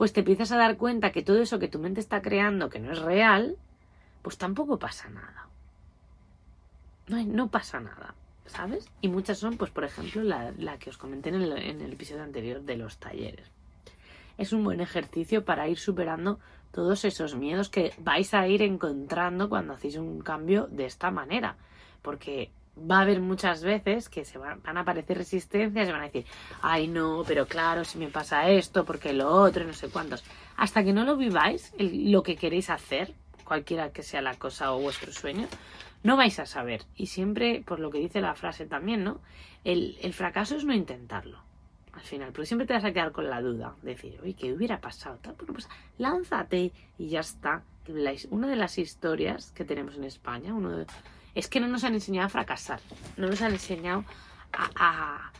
pues 0.01 0.13
te 0.13 0.21
empiezas 0.21 0.51
a 0.51 0.57
dar 0.57 0.77
cuenta 0.77 1.11
que 1.11 1.21
todo 1.21 1.39
eso 1.43 1.59
que 1.59 1.67
tu 1.67 1.77
mente 1.77 1.99
está 1.99 2.23
creando, 2.23 2.71
que 2.71 2.79
no 2.79 2.91
es 2.91 3.03
real, 3.03 3.55
pues 4.23 4.35
tampoco 4.35 4.79
pasa 4.79 5.07
nada. 5.11 5.47
No, 7.05 7.23
no 7.23 7.51
pasa 7.51 7.79
nada, 7.79 8.15
¿sabes? 8.47 8.89
Y 9.01 9.09
muchas 9.09 9.37
son, 9.37 9.57
pues 9.57 9.69
por 9.69 9.83
ejemplo, 9.83 10.23
la, 10.23 10.79
que 10.79 10.89
os 10.89 10.97
comenté 10.97 11.29
en 11.29 11.35
el, 11.35 11.51
en 11.55 11.81
el 11.81 11.93
episodio 11.93 12.23
anterior 12.23 12.63
de 12.63 12.77
los 12.77 12.97
talleres. 12.97 13.51
Es 14.39 14.53
un 14.53 14.63
buen 14.63 14.81
ejercicio 14.81 15.45
para 15.45 15.67
ir 15.67 15.77
superando 15.77 16.39
todos 16.71 17.05
esos 17.05 17.35
miedos 17.35 17.69
que 17.69 17.93
vais 17.99 18.33
a 18.33 18.47
ir 18.47 18.63
encontrando 18.63 19.49
cuando 19.49 19.73
hacéis 19.73 19.97
un 19.97 20.21
cambio 20.21 20.65
de 20.71 20.85
esta 20.85 21.11
manera. 21.11 21.57
Porque 22.01 22.49
va 22.77 22.99
a 22.99 23.01
haber 23.01 23.19
muchas 23.19 23.63
veces 23.63 24.09
que 24.09 24.25
se 24.25 24.37
van, 24.37 24.61
a 24.65 24.79
aparecer 24.79 25.17
resistencias 25.17 25.87
y 25.87 25.91
van 25.91 26.01
a 26.01 26.05
decir, 26.05 26.25
ay 26.61 26.87
no, 26.87 27.23
pero 27.27 27.45
claro, 27.45 27.83
si 27.83 27.97
me 27.97 28.07
pasa 28.07 28.49
esto, 28.49 28.85
porque 28.85 29.13
lo 29.13 29.29
otro, 29.29 29.65
no 29.65 29.73
sé 29.73 29.89
cuántos. 29.89 30.23
Hasta 30.57 30.83
que 30.83 30.93
no 30.93 31.03
lo 31.03 31.17
viváis, 31.17 31.73
lo 31.77 32.23
que 32.23 32.35
queréis 32.35 32.69
hacer, 32.69 33.13
cualquiera 33.43 33.91
que 33.91 34.03
sea 34.03 34.21
la 34.21 34.35
cosa 34.35 34.71
o 34.73 34.79
vuestro 34.79 35.11
sueño, 35.11 35.47
no 36.03 36.17
vais 36.17 36.39
a 36.39 36.45
saber. 36.45 36.83
Y 36.95 37.07
siempre, 37.07 37.63
por 37.65 37.79
lo 37.79 37.91
que 37.91 37.99
dice 37.99 38.21
la 38.21 38.35
frase 38.35 38.65
también, 38.65 39.03
¿no? 39.03 39.19
El, 39.63 39.97
el 40.01 40.13
fracaso 40.13 40.55
es 40.55 40.65
no 40.65 40.73
intentarlo. 40.73 41.39
Al 41.93 42.01
final, 42.01 42.31
porque 42.31 42.45
siempre 42.45 42.65
te 42.65 42.73
vas 42.73 42.85
a 42.85 42.93
quedar 42.93 43.11
con 43.11 43.29
la 43.29 43.41
duda, 43.41 43.75
decir, 43.81 44.17
oye, 44.23 44.33
¿qué 44.33 44.53
hubiera 44.53 44.79
pasado? 44.79 45.19
Pues 45.45 45.67
lánzate 45.97 46.71
y 46.97 47.09
ya 47.09 47.19
está. 47.19 47.63
Una 48.29 48.47
de 48.47 48.55
las 48.55 48.77
historias 48.77 49.51
que 49.51 49.65
tenemos 49.65 49.95
en 49.95 50.05
España, 50.05 50.53
uno 50.53 50.69
de, 50.69 50.85
es 51.35 51.47
que 51.47 51.59
no 51.59 51.67
nos 51.67 51.83
han 51.83 51.93
enseñado 51.93 52.27
a 52.27 52.29
fracasar, 52.29 52.79
no 53.17 53.27
nos 53.27 53.41
han 53.41 53.53
enseñado 53.53 54.03
a, 54.53 55.31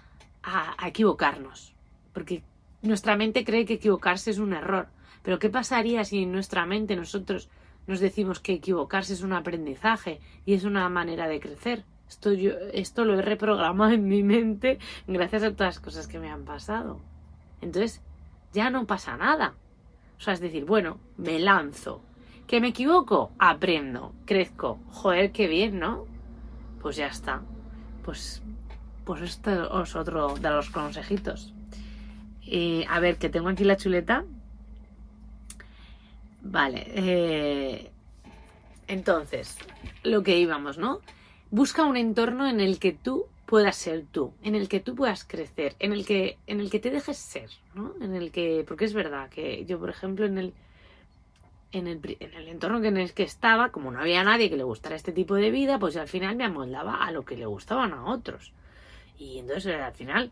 equivocarnos, 0.86 1.74
porque 2.14 2.44
nuestra 2.82 3.16
mente 3.16 3.44
cree 3.46 3.66
que 3.66 3.76
equivocarse 3.76 4.32
es 4.32 4.40
un 4.40 4.54
error. 4.54 4.88
Pero 5.24 5.38
¿qué 5.38 5.50
pasaría 5.50 6.04
si 6.04 6.24
en 6.24 6.32
nuestra 6.32 6.66
mente 6.66 6.96
nosotros 6.96 7.50
nos 7.86 8.00
decimos 8.00 8.40
que 8.40 8.54
equivocarse 8.54 9.14
es 9.14 9.22
un 9.22 9.34
aprendizaje 9.34 10.20
y 10.46 10.56
es 10.56 10.64
una 10.64 10.90
manera 10.90 11.28
de 11.28 11.40
crecer? 11.40 11.86
Esto, 12.10 12.34
yo, 12.34 12.52
esto 12.74 13.06
lo 13.06 13.18
he 13.18 13.22
reprogramado 13.22 13.92
en 13.92 14.08
mi 14.08 14.24
mente 14.24 14.80
gracias 15.08 15.44
a 15.44 15.52
todas 15.52 15.76
las 15.76 15.80
cosas 15.80 16.08
que 16.08 16.20
me 16.20 16.30
han 16.30 16.44
pasado. 16.44 17.00
Entonces, 17.62 18.02
ya 18.52 18.70
no 18.70 18.88
pasa 18.88 19.16
nada. 19.16 19.54
O 20.18 20.22
sea, 20.22 20.34
es 20.34 20.40
decir, 20.40 20.66
bueno, 20.66 21.00
me 21.18 21.40
lanzo, 21.40 22.02
¿Que 22.52 22.60
me 22.60 22.68
equivoco? 22.68 23.32
Aprendo, 23.40 24.14
crezco. 24.26 24.78
Joder, 24.90 25.32
qué 25.32 25.48
bien, 25.48 25.80
¿no? 25.80 26.06
Pues 26.82 26.98
ya 26.98 27.08
está. 27.08 27.42
Pues, 28.04 28.44
pues 29.06 29.22
esto 29.22 29.82
es 29.82 29.96
otro 29.96 30.36
de 30.36 30.50
los 30.50 30.70
consejitos. 30.70 31.54
Y, 32.42 32.84
a 32.90 33.00
ver, 33.00 33.16
que 33.16 33.30
tengo 33.30 33.48
aquí 33.48 33.64
la 33.64 33.78
chuleta. 33.78 34.26
Vale. 36.42 36.88
Eh, 36.94 37.90
entonces, 38.90 39.58
lo 40.04 40.22
que 40.22 40.38
íbamos, 40.38 40.78
¿no? 40.78 41.00
Busca 41.52 41.86
un 41.86 41.96
entorno 41.96 42.50
en 42.50 42.60
el 42.60 42.80
que 42.80 42.92
tú 42.92 43.28
puedas 43.46 43.78
ser 43.78 44.04
tú, 44.12 44.34
en 44.44 44.56
el 44.56 44.68
que 44.68 44.82
tú 44.82 44.94
puedas 44.94 45.24
crecer, 45.24 45.78
en 45.80 45.94
el 45.94 46.06
que, 46.06 46.38
en 46.48 46.60
el 46.60 46.70
que 46.70 46.80
te 46.80 46.90
dejes 46.90 47.16
ser, 47.16 47.50
¿no? 47.76 47.94
En 48.02 48.14
el 48.14 48.30
que, 48.34 48.66
porque 48.68 48.84
es 48.84 48.94
verdad 48.94 49.30
que 49.30 49.64
yo, 49.64 49.80
por 49.80 49.90
ejemplo, 49.90 50.26
en 50.26 50.38
el, 50.38 50.54
en 51.72 51.88
el, 51.88 52.18
en 52.20 52.34
el 52.34 52.48
entorno 52.48 52.84
en 52.84 52.98
el 52.98 53.14
que 53.14 53.24
estaba, 53.24 53.70
como 53.70 53.92
no 53.92 54.00
había 54.00 54.24
nadie 54.24 54.50
que 54.50 54.58
le 54.58 54.64
gustara 54.64 54.96
este 54.96 55.12
tipo 55.12 55.36
de 55.36 55.52
vida, 55.52 55.80
pues 55.80 55.96
al 55.98 56.08
final 56.08 56.36
me 56.36 56.46
amoldaba 56.46 57.04
a 57.06 57.12
lo 57.12 57.24
que 57.24 57.38
le 57.38 57.46
gustaban 57.46 57.94
a 57.94 58.06
otros. 58.06 58.54
Y 59.18 59.40
entonces 59.40 59.80
al 59.80 59.94
final 59.94 60.32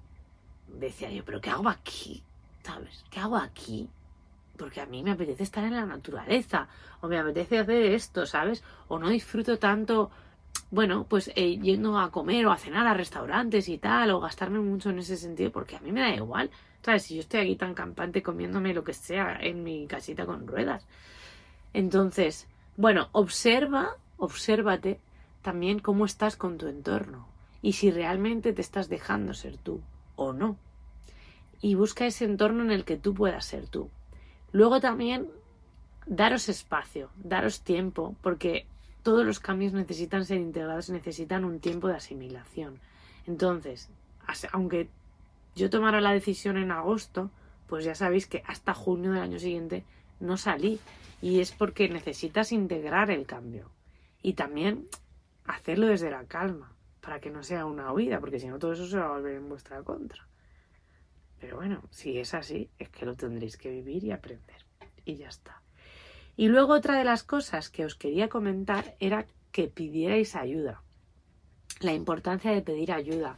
decía 0.67 1.11
yo, 1.11 1.23
pero 1.23 1.41
¿qué 1.41 1.49
hago 1.49 1.69
aquí? 1.69 2.23
¿Sabes? 2.63 3.05
¿Qué 3.09 3.19
hago 3.19 3.37
aquí? 3.37 3.87
Porque 4.57 4.81
a 4.81 4.85
mí 4.85 5.03
me 5.03 5.11
apetece 5.11 5.43
estar 5.43 5.63
en 5.63 5.75
la 5.75 5.85
naturaleza, 5.85 6.67
o 7.01 7.07
me 7.07 7.17
apetece 7.17 7.59
hacer 7.59 7.83
esto, 7.93 8.25
¿sabes? 8.25 8.63
O 8.87 8.99
no 8.99 9.09
disfruto 9.09 9.57
tanto, 9.57 10.11
bueno, 10.71 11.05
pues 11.07 11.31
eh, 11.35 11.57
yendo 11.57 11.97
a 11.97 12.11
comer 12.11 12.45
o 12.45 12.51
a 12.51 12.57
cenar 12.57 12.85
a 12.85 12.93
restaurantes 12.93 13.69
y 13.69 13.77
tal, 13.77 14.11
o 14.11 14.19
gastarme 14.19 14.59
mucho 14.59 14.89
en 14.89 14.99
ese 14.99 15.15
sentido, 15.15 15.51
porque 15.51 15.77
a 15.77 15.79
mí 15.79 15.91
me 15.91 16.01
da 16.01 16.09
igual, 16.09 16.49
¿sabes? 16.81 17.03
Si 17.03 17.15
yo 17.15 17.21
estoy 17.21 17.39
aquí 17.41 17.55
tan 17.55 17.73
campante 17.73 18.21
comiéndome 18.21 18.73
lo 18.73 18.83
que 18.83 18.93
sea 18.93 19.39
en 19.39 19.63
mi 19.63 19.87
casita 19.87 20.25
con 20.25 20.45
ruedas. 20.45 20.85
Entonces, 21.73 22.47
bueno, 22.77 23.09
observa, 23.11 23.97
obsérvate 24.17 24.99
también 25.41 25.79
cómo 25.79 26.05
estás 26.05 26.35
con 26.35 26.57
tu 26.57 26.67
entorno 26.67 27.27
y 27.61 27.73
si 27.73 27.91
realmente 27.91 28.53
te 28.53 28.61
estás 28.61 28.89
dejando 28.89 29.33
ser 29.33 29.57
tú 29.57 29.81
o 30.15 30.33
no. 30.33 30.57
Y 31.61 31.75
busca 31.75 32.05
ese 32.05 32.25
entorno 32.25 32.63
en 32.63 32.71
el 32.71 32.85
que 32.85 32.97
tú 32.97 33.13
puedas 33.13 33.45
ser 33.45 33.67
tú. 33.67 33.89
Luego 34.51 34.79
también 34.79 35.29
daros 36.05 36.49
espacio, 36.49 37.09
daros 37.17 37.61
tiempo, 37.61 38.15
porque 38.21 38.65
todos 39.03 39.25
los 39.25 39.39
cambios 39.39 39.73
necesitan 39.73 40.25
ser 40.25 40.37
integrados 40.37 40.89
y 40.89 40.93
necesitan 40.93 41.45
un 41.45 41.59
tiempo 41.59 41.87
de 41.87 41.95
asimilación. 41.95 42.79
Entonces, 43.27 43.89
aunque 44.51 44.89
yo 45.55 45.69
tomara 45.69 46.01
la 46.01 46.11
decisión 46.11 46.57
en 46.57 46.71
agosto, 46.71 47.29
pues 47.67 47.85
ya 47.85 47.95
sabéis 47.95 48.25
que 48.25 48.43
hasta 48.47 48.73
junio 48.73 49.11
del 49.11 49.21
año 49.21 49.39
siguiente 49.39 49.83
no 50.19 50.37
salí 50.37 50.79
y 51.21 51.39
es 51.39 51.51
porque 51.51 51.89
necesitas 51.89 52.51
integrar 52.51 53.11
el 53.11 53.25
cambio 53.25 53.71
y 54.21 54.33
también 54.33 54.87
hacerlo 55.45 55.87
desde 55.87 56.11
la 56.11 56.25
calma 56.25 56.75
para 57.01 57.19
que 57.19 57.31
no 57.31 57.43
sea 57.43 57.65
una 57.65 57.91
huida, 57.91 58.19
porque 58.19 58.39
si 58.39 58.47
no 58.47 58.59
todo 58.59 58.73
eso 58.73 58.85
se 58.85 58.97
va 58.97 59.07
a 59.07 59.13
volver 59.13 59.35
en 59.35 59.49
vuestra 59.49 59.81
contra. 59.83 60.27
Pero 61.39 61.57
bueno, 61.57 61.83
si 61.89 62.17
es 62.19 62.33
así, 62.33 62.69
es 62.77 62.89
que 62.89 63.05
lo 63.05 63.15
tendréis 63.15 63.57
que 63.57 63.69
vivir 63.69 64.03
y 64.03 64.11
aprender. 64.11 64.65
Y 65.05 65.15
ya 65.15 65.29
está. 65.29 65.61
Y 66.35 66.49
luego 66.49 66.73
otra 66.73 66.97
de 66.97 67.05
las 67.05 67.23
cosas 67.23 67.69
que 67.69 67.85
os 67.85 67.95
quería 67.95 68.29
comentar 68.29 68.95
era 68.99 69.25
que 69.51 69.67
pidierais 69.67 70.35
ayuda. 70.35 70.83
La 71.79 71.93
importancia 71.93 72.51
de 72.51 72.61
pedir 72.61 72.91
ayuda 72.91 73.37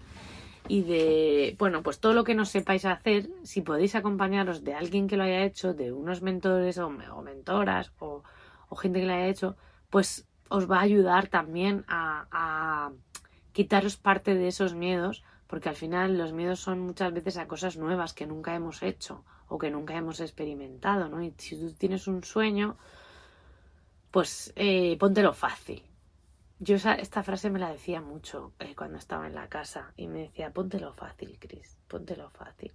y 0.68 0.84
de, 0.84 1.56
bueno, 1.58 1.84
pues 1.84 2.00
todo 2.00 2.14
lo 2.14 2.24
que 2.24 2.36
no 2.36 2.46
sepáis 2.46 2.86
hacer, 2.86 3.30
si 3.44 3.62
podéis 3.62 3.96
acompañaros 3.96 4.64
de 4.64 4.74
alguien 4.74 5.08
que 5.08 5.18
lo 5.18 5.24
haya 5.24 5.44
hecho, 5.44 5.74
de 5.74 5.92
unos 5.92 6.22
mentores 6.22 6.78
o, 6.78 6.90
mentoras 6.90 7.92
o, 8.00 8.24
gente 8.78 9.00
que 9.00 9.06
lo 9.06 9.14
haya 9.14 9.28
hecho, 9.28 9.58
pues 9.90 10.28
os 10.50 10.70
va 10.70 10.78
a 10.78 10.82
ayudar 10.82 11.28
también 11.28 11.84
a, 11.88 12.26
a 12.32 12.92
quitaros 13.52 13.98
parte 13.98 14.34
de 14.36 14.48
esos 14.48 14.74
miedos, 14.74 15.24
porque 15.48 15.70
al 15.70 15.76
final 15.76 16.18
los 16.18 16.32
miedos 16.32 16.60
son 16.62 16.80
muchas 16.80 17.12
veces 17.14 17.38
a 17.38 17.48
cosas 17.48 17.76
nuevas 17.76 18.14
que 18.14 18.26
nunca 18.26 18.56
hemos 18.56 18.82
hecho 18.84 19.26
o 19.50 19.58
que 19.58 19.70
nunca 19.70 19.96
hemos 19.96 20.22
experimentado, 20.22 21.10
¿no? 21.10 21.22
Y 21.22 21.34
si 21.38 21.58
tú 21.58 21.74
tienes 21.74 22.08
un 22.08 22.24
sueño, 22.24 22.78
pues 24.10 24.54
eh, 24.56 24.96
póntelo 24.98 25.34
fácil, 25.34 25.84
yo 26.64 26.76
esta 26.76 27.24
frase 27.24 27.50
me 27.50 27.58
la 27.58 27.72
decía 27.72 28.02
mucho 28.02 28.54
eh, 28.60 28.76
cuando 28.76 29.00
estaba 29.00 29.26
en 29.26 29.34
la 29.34 29.50
casa 29.50 29.94
y 29.98 30.08
me 30.08 30.20
decía, 30.20 30.54
póntelo 30.54 30.94
fácil, 30.94 31.36
Chris, 31.40 31.80
póntelo 31.88 32.30
fácil. 32.30 32.72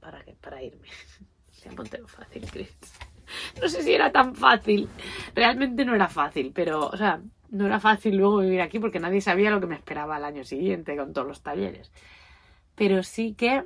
¿Para 0.00 0.24
qué? 0.24 0.34
Para 0.40 0.62
irme. 0.62 0.88
póntelo 1.76 2.08
fácil, 2.08 2.50
Chris. 2.50 2.76
No 3.60 3.68
sé 3.68 3.82
si 3.82 3.94
era 3.94 4.12
tan 4.12 4.34
fácil. 4.34 4.88
Realmente 5.34 5.84
no 5.86 5.94
era 5.94 6.08
fácil, 6.08 6.52
pero, 6.54 6.88
o 6.88 6.96
sea, 6.96 7.22
no 7.50 7.66
era 7.66 7.80
fácil 7.80 8.16
luego 8.16 8.38
vivir 8.38 8.60
aquí 8.60 8.78
porque 8.78 9.00
nadie 9.00 9.22
sabía 9.22 9.50
lo 9.50 9.60
que 9.60 9.66
me 9.66 9.76
esperaba 9.76 10.16
al 10.16 10.24
año 10.24 10.44
siguiente 10.44 10.96
con 10.96 11.14
todos 11.14 11.26
los 11.26 11.42
talleres. 11.42 11.90
Pero 12.74 13.02
sí 13.02 13.34
que 13.34 13.64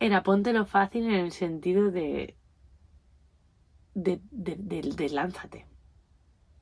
era 0.00 0.24
póntelo 0.24 0.66
fácil 0.66 1.06
en 1.06 1.14
el 1.14 1.30
sentido 1.30 1.92
de, 1.92 2.36
de, 3.94 4.20
de, 4.30 4.56
de, 4.56 4.82
de 4.82 5.08
lánzate. 5.08 5.66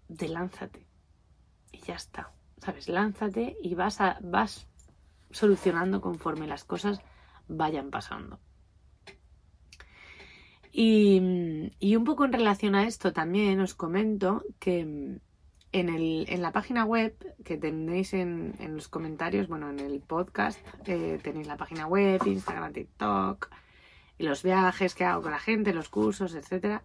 De 0.08 0.28
lánzate 0.28 0.89
y 1.72 1.78
ya 1.80 1.94
está. 1.94 2.32
¿Sabes? 2.58 2.88
Lánzate 2.88 3.56
y 3.62 3.74
vas, 3.74 4.00
a, 4.00 4.18
vas 4.22 4.66
solucionando 5.30 6.00
conforme 6.00 6.46
las 6.46 6.64
cosas 6.64 7.00
vayan 7.48 7.90
pasando. 7.90 8.38
Y, 10.72 11.72
y 11.80 11.96
un 11.96 12.04
poco 12.04 12.24
en 12.24 12.32
relación 12.32 12.74
a 12.74 12.86
esto 12.86 13.12
también 13.12 13.60
os 13.60 13.74
comento 13.74 14.44
que 14.60 14.80
en, 15.72 15.88
el, 15.88 16.26
en 16.28 16.42
la 16.42 16.52
página 16.52 16.84
web 16.84 17.14
que 17.44 17.56
tenéis 17.56 18.14
en, 18.14 18.54
en 18.58 18.74
los 18.74 18.88
comentarios, 18.88 19.48
bueno, 19.48 19.70
en 19.70 19.80
el 19.80 20.00
podcast, 20.00 20.60
eh, 20.86 21.18
tenéis 21.22 21.46
la 21.46 21.56
página 21.56 21.86
web, 21.86 22.20
Instagram, 22.24 22.72
TikTok, 22.72 23.50
y 24.18 24.24
los 24.24 24.42
viajes 24.42 24.94
que 24.94 25.04
hago 25.04 25.22
con 25.22 25.32
la 25.32 25.38
gente, 25.38 25.72
los 25.72 25.88
cursos, 25.88 26.34
etc. 26.34 26.82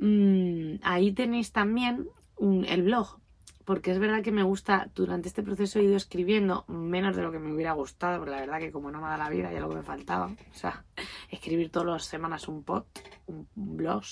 Mm, 0.00 0.76
ahí 0.82 1.12
tenéis 1.12 1.52
también 1.52 2.08
un, 2.36 2.64
el 2.64 2.82
blog, 2.82 3.18
porque 3.64 3.90
es 3.90 3.98
verdad 3.98 4.22
que 4.22 4.32
me 4.32 4.42
gusta, 4.42 4.90
durante 4.94 5.28
este 5.28 5.42
proceso 5.42 5.78
he 5.78 5.84
ido 5.84 5.96
escribiendo 5.96 6.64
menos 6.68 7.16
de 7.16 7.22
lo 7.22 7.32
que 7.32 7.38
me 7.38 7.52
hubiera 7.52 7.72
gustado, 7.72 8.18
porque 8.18 8.32
la 8.32 8.40
verdad 8.40 8.58
que 8.58 8.70
como 8.70 8.90
no 8.90 9.00
me 9.00 9.08
da 9.08 9.16
la 9.16 9.30
vida 9.30 9.52
ya 9.52 9.60
lo 9.60 9.68
que 9.68 9.76
me 9.76 9.82
faltaba, 9.82 10.26
o 10.26 10.54
sea, 10.54 10.84
escribir 11.30 11.70
todas 11.70 11.88
las 11.88 12.04
semanas 12.04 12.48
un 12.48 12.62
pod, 12.62 12.84
un, 13.26 13.48
blog, 13.54 14.04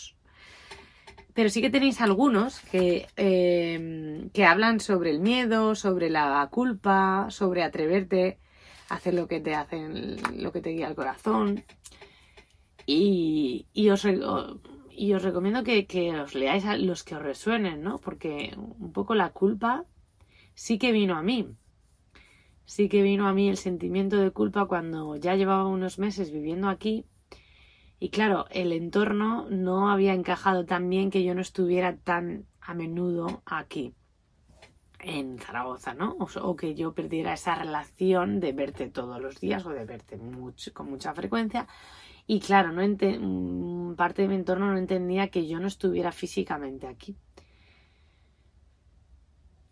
pero 1.35 1.49
sí 1.49 1.61
que 1.61 1.71
tenéis 1.71 2.01
algunos 2.01 2.61
que, 2.61 3.07
eh, 3.17 4.29
que 4.33 4.45
hablan 4.45 4.81
sobre 4.81 5.11
el 5.11 5.21
miedo, 5.21 5.75
sobre 5.75 6.11
la 6.11 6.47
culpa, 6.51 7.27
sobre 7.31 7.63
atreverte 7.63 8.39
a 8.89 8.97
hacer 8.97 9.15
lo 9.15 9.27
que 9.27 9.41
te 9.41 9.55
hacen, 9.55 10.17
lo 10.37 10.53
que 10.53 10.61
te 10.61 10.71
guía 10.71 10.89
el 10.89 10.95
corazón. 10.95 11.65
Y, 12.85 13.67
y, 13.73 13.89
os, 13.91 14.05
y 14.97 15.15
os 15.15 15.23
recomiendo 15.23 15.65
que, 15.65 15.87
que 15.87 16.19
os 16.21 16.35
leáis 16.35 16.65
a 16.65 16.77
los 16.77 17.05
que 17.05 17.17
os 17.17 17.23
resuenen, 17.23 17.83
¿no? 17.83 17.99
Porque 17.99 18.55
un 18.57 18.93
poco 18.93 19.15
la 19.15 19.31
culpa 19.31 19.85
sí 20.55 20.79
que 20.79 20.93
vino 20.93 21.17
a 21.17 21.23
mí. 21.23 21.49
Sí 22.65 22.89
que 22.89 23.03
vino 23.03 23.27
a 23.27 23.35
mí 23.35 23.49
el 23.49 23.57
sentimiento 23.57 24.17
de 24.17 24.31
culpa 24.31 24.67
cuando 24.67 25.17
ya 25.17 25.35
llevaba 25.35 25.67
unos 25.67 25.99
meses 25.99 26.31
viviendo 26.31 26.69
aquí 26.69 27.07
y 28.03 28.09
claro, 28.09 28.47
el 28.51 28.73
entorno 28.73 29.47
no 29.49 29.89
había 29.89 30.13
encajado 30.13 30.65
tan 30.65 30.91
bien 30.91 31.09
que 31.09 31.23
yo 31.23 31.37
no 31.37 31.41
estuviera 31.41 31.97
tan 31.97 32.47
a 32.61 32.75
menudo 32.75 33.43
aquí, 33.47 33.95
en 34.99 35.39
Zaragoza, 35.39 35.95
¿no? 35.95 36.17
O, 36.19 36.57
que 36.57 36.75
yo 36.75 36.95
perdiera 36.95 37.35
esa 37.35 37.55
relación 37.55 38.41
de 38.41 38.53
verte 38.53 38.89
todos 38.89 39.21
los 39.21 39.39
días 39.39 39.65
o 39.67 39.71
de 39.71 39.85
verte 39.85 40.17
mucho, 40.17 40.75
con 40.75 40.91
mucha 40.91 41.15
frecuencia. 41.15 41.69
Y 42.27 42.41
claro, 42.41 42.73
no 42.73 43.95
parte 43.97 44.23
de 44.23 44.29
mi 44.29 44.37
entorno 44.37 44.71
no 44.71 44.79
entendía 44.79 45.29
que 45.29 45.47
yo 45.47 45.59
no 45.61 45.67
estuviera 45.67 46.13
físicamente 46.13 46.87
aquí. 46.87 47.17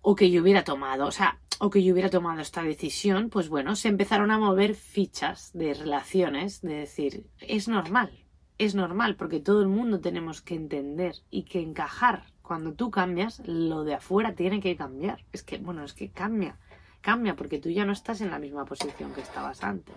O 0.02 0.14
que 0.14 0.30
yo 0.30 0.42
hubiera 0.42 0.64
tomado, 0.64 1.06
o 1.06 1.10
sea, 1.10 1.40
o 1.58 1.68
que 1.68 1.82
yo 1.82 1.92
hubiera 1.92 2.10
tomado 2.10 2.40
esta 2.40 2.62
decisión, 2.62 3.28
pues 3.28 3.48
bueno, 3.48 3.76
se 3.76 3.88
empezaron 3.88 4.30
a 4.30 4.38
mover 4.38 4.74
fichas 4.74 5.50
de 5.52 5.74
relaciones, 5.74 6.62
de 6.62 6.74
decir, 6.74 7.26
es 7.38 7.68
normal, 7.68 8.26
es 8.56 8.74
normal, 8.74 9.16
porque 9.16 9.40
todo 9.40 9.60
el 9.60 9.68
mundo 9.68 10.00
tenemos 10.00 10.40
que 10.40 10.54
entender 10.54 11.16
y 11.30 11.44
que 11.44 11.60
encajar. 11.60 12.24
Cuando 12.42 12.72
tú 12.72 12.90
cambias, 12.90 13.42
lo 13.46 13.84
de 13.84 13.94
afuera 13.94 14.34
tiene 14.34 14.60
que 14.60 14.74
cambiar. 14.74 15.24
Es 15.32 15.42
que, 15.42 15.58
bueno, 15.58 15.84
es 15.84 15.92
que 15.92 16.10
cambia, 16.10 16.58
cambia, 17.00 17.36
porque 17.36 17.58
tú 17.58 17.68
ya 17.68 17.84
no 17.84 17.92
estás 17.92 18.20
en 18.22 18.30
la 18.30 18.38
misma 18.38 18.64
posición 18.64 19.12
que 19.12 19.20
estabas 19.20 19.62
antes. 19.62 19.94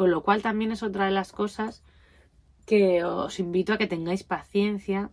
Con 0.00 0.10
lo 0.10 0.22
cual 0.22 0.40
también 0.40 0.72
es 0.72 0.82
otra 0.82 1.04
de 1.04 1.10
las 1.10 1.30
cosas 1.30 1.82
que 2.64 3.04
os 3.04 3.38
invito 3.38 3.74
a 3.74 3.76
que 3.76 3.86
tengáis 3.86 4.24
paciencia, 4.24 5.10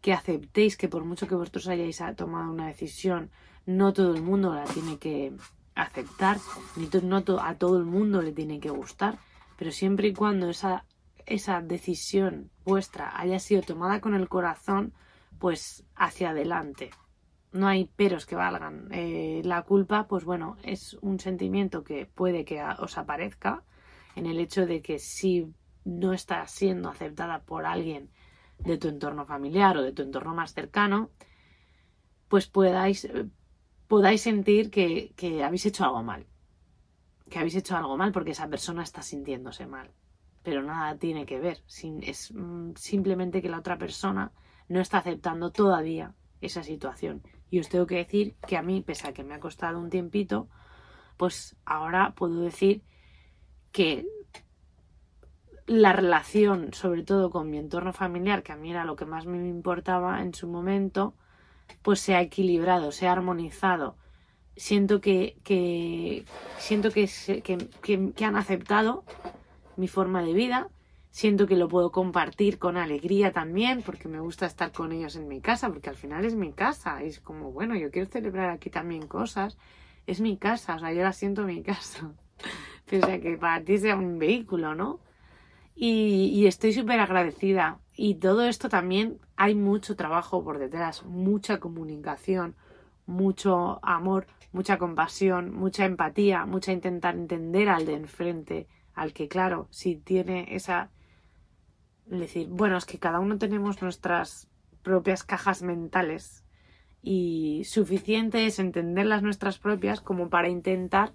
que 0.00 0.14
aceptéis 0.14 0.78
que 0.78 0.88
por 0.88 1.04
mucho 1.04 1.28
que 1.28 1.34
vosotros 1.34 1.68
hayáis 1.68 2.02
tomado 2.16 2.50
una 2.50 2.68
decisión, 2.68 3.30
no 3.66 3.92
todo 3.92 4.14
el 4.14 4.22
mundo 4.22 4.54
la 4.54 4.64
tiene 4.64 4.96
que 4.96 5.34
aceptar, 5.74 6.38
ni 6.76 6.86
a 6.86 7.54
todo 7.58 7.76
el 7.76 7.84
mundo 7.84 8.22
le 8.22 8.32
tiene 8.32 8.60
que 8.60 8.70
gustar, 8.70 9.18
pero 9.58 9.70
siempre 9.70 10.08
y 10.08 10.14
cuando 10.14 10.48
esa 10.48 10.86
esa 11.26 11.60
decisión 11.60 12.48
vuestra 12.64 13.20
haya 13.20 13.38
sido 13.38 13.60
tomada 13.60 14.00
con 14.00 14.14
el 14.14 14.30
corazón, 14.30 14.94
pues 15.38 15.84
hacia 15.96 16.30
adelante. 16.30 16.92
No 17.52 17.68
hay 17.68 17.84
peros 17.84 18.24
que 18.24 18.36
valgan. 18.36 18.88
Eh, 18.90 19.42
la 19.44 19.60
culpa, 19.64 20.06
pues 20.08 20.24
bueno, 20.24 20.56
es 20.62 20.94
un 21.02 21.20
sentimiento 21.20 21.84
que 21.84 22.06
puede 22.06 22.46
que 22.46 22.64
os 22.78 22.96
aparezca 22.96 23.64
en 24.16 24.26
el 24.26 24.38
hecho 24.38 24.66
de 24.66 24.82
que 24.82 24.98
si 24.98 25.52
no 25.84 26.12
está 26.12 26.46
siendo 26.46 26.88
aceptada 26.88 27.42
por 27.42 27.66
alguien 27.66 28.10
de 28.58 28.78
tu 28.78 28.88
entorno 28.88 29.26
familiar 29.26 29.76
o 29.76 29.82
de 29.82 29.92
tu 29.92 30.02
entorno 30.02 30.34
más 30.34 30.54
cercano, 30.54 31.10
pues 32.28 32.46
podáis, 32.46 33.08
podáis 33.88 34.22
sentir 34.22 34.70
que, 34.70 35.12
que 35.16 35.44
habéis 35.44 35.66
hecho 35.66 35.84
algo 35.84 36.02
mal. 36.02 36.26
Que 37.28 37.38
habéis 37.38 37.56
hecho 37.56 37.76
algo 37.76 37.96
mal 37.96 38.12
porque 38.12 38.30
esa 38.32 38.48
persona 38.48 38.82
está 38.82 39.02
sintiéndose 39.02 39.66
mal 39.66 39.90
pero 40.44 40.62
nada 40.62 40.96
tiene 40.98 41.26
que 41.26 41.40
ver. 41.40 41.64
es 42.02 42.32
mm, 42.32 42.72
simplemente 42.76 43.42
que 43.42 43.48
la 43.48 43.58
otra 43.58 43.78
persona 43.78 44.30
no 44.68 44.80
está 44.80 44.98
aceptando 44.98 45.50
todavía 45.50 46.14
esa 46.40 46.62
situación. 46.62 47.22
Y 47.50 47.58
os 47.58 47.68
tengo 47.68 47.86
que 47.86 47.96
decir 47.96 48.36
que 48.46 48.56
a 48.56 48.62
mí, 48.62 48.82
pese 48.82 49.08
a 49.08 49.14
que 49.14 49.24
me 49.24 49.34
ha 49.34 49.40
costado 49.40 49.80
un 49.80 49.88
tiempito, 49.88 50.48
pues 51.16 51.56
ahora 51.64 52.14
puedo 52.14 52.40
decir 52.40 52.82
que 53.74 54.06
la 55.66 55.92
relación, 55.92 56.72
sobre 56.72 57.02
todo 57.02 57.30
con 57.30 57.50
mi 57.50 57.58
entorno 57.58 57.92
familiar, 57.92 58.44
que 58.44 58.52
a 58.52 58.56
mí 58.56 58.70
era 58.70 58.84
lo 58.84 58.94
que 58.94 59.04
más 59.04 59.26
me 59.26 59.36
importaba 59.48 60.22
en 60.22 60.32
su 60.32 60.46
momento, 60.46 61.14
pues 61.82 61.98
se 61.98 62.14
ha 62.14 62.22
equilibrado, 62.22 62.92
se 62.92 63.08
ha 63.08 63.12
armonizado. 63.12 63.96
Siento 64.56 65.00
que, 65.00 66.24
siento 66.58 66.92
que, 66.92 67.10
que, 67.42 68.12
que 68.12 68.24
han 68.24 68.36
aceptado 68.36 69.04
mi 69.76 69.88
forma 69.88 70.22
de 70.22 70.34
vida. 70.34 70.68
Siento 71.10 71.48
que 71.48 71.56
lo 71.56 71.66
puedo 71.66 71.90
compartir 71.90 72.58
con 72.58 72.76
alegría 72.76 73.32
también, 73.32 73.82
porque 73.82 74.06
me 74.06 74.20
gusta 74.20 74.46
estar 74.46 74.70
con 74.70 74.92
ellos 74.92 75.16
en 75.16 75.26
mi 75.26 75.40
casa, 75.40 75.68
porque 75.68 75.90
al 75.90 75.96
final 75.96 76.24
es 76.24 76.36
mi 76.36 76.52
casa. 76.52 77.02
es 77.02 77.18
como, 77.18 77.50
bueno, 77.50 77.74
yo 77.74 77.90
quiero 77.90 78.08
celebrar 78.08 78.50
aquí 78.50 78.70
también 78.70 79.08
cosas. 79.08 79.58
Es 80.06 80.20
mi 80.20 80.36
casa, 80.36 80.76
o 80.76 80.78
sea, 80.78 80.92
yo 80.92 81.02
la 81.02 81.12
siento 81.12 81.42
mi 81.42 81.62
casa. 81.72 82.12
Pese 82.90 83.12
a 83.12 83.20
que 83.20 83.36
para 83.36 83.64
ti 83.64 83.78
sea 83.78 83.96
un 83.96 84.18
vehículo, 84.18 84.74
¿no? 84.74 85.00
Y, 85.74 86.30
y 86.34 86.46
estoy 86.46 86.72
súper 86.72 87.00
agradecida. 87.00 87.80
Y 87.96 88.16
todo 88.16 88.44
esto 88.44 88.68
también 88.68 89.18
hay 89.36 89.54
mucho 89.54 89.96
trabajo 89.96 90.44
por 90.44 90.58
detrás, 90.58 91.04
mucha 91.04 91.60
comunicación, 91.60 92.56
mucho 93.06 93.80
amor, 93.82 94.26
mucha 94.52 94.78
compasión, 94.78 95.52
mucha 95.54 95.84
empatía, 95.84 96.46
mucha 96.46 96.72
intentar 96.72 97.14
entender 97.14 97.68
al 97.68 97.86
de 97.86 97.94
enfrente, 97.94 98.68
al 98.94 99.12
que, 99.12 99.28
claro, 99.28 99.68
si 99.70 99.96
tiene 99.96 100.54
esa... 100.54 100.90
decir, 102.06 102.48
bueno, 102.48 102.76
es 102.76 102.86
que 102.86 102.98
cada 102.98 103.20
uno 103.20 103.38
tenemos 103.38 103.82
nuestras 103.82 104.48
propias 104.82 105.24
cajas 105.24 105.62
mentales 105.62 106.43
y 107.06 107.64
suficiente 107.64 108.46
es 108.46 108.58
entender 108.58 109.04
las 109.04 109.22
nuestras 109.22 109.58
propias 109.58 110.00
como 110.00 110.30
para 110.30 110.48
intentar 110.48 111.12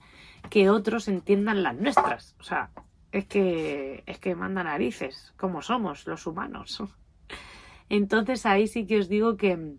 que 0.51 0.69
otros 0.69 1.07
entiendan 1.07 1.63
las 1.63 1.75
nuestras. 1.75 2.35
O 2.39 2.43
sea, 2.43 2.69
es 3.11 3.25
que 3.25 4.03
es 4.05 4.19
que 4.19 4.35
manda 4.35 4.63
narices, 4.63 5.33
como 5.35 5.63
somos 5.63 6.05
los 6.05 6.27
humanos. 6.27 6.83
Entonces 7.89 8.45
ahí 8.45 8.67
sí 8.67 8.85
que 8.85 8.99
os 8.99 9.09
digo 9.09 9.35
que 9.35 9.77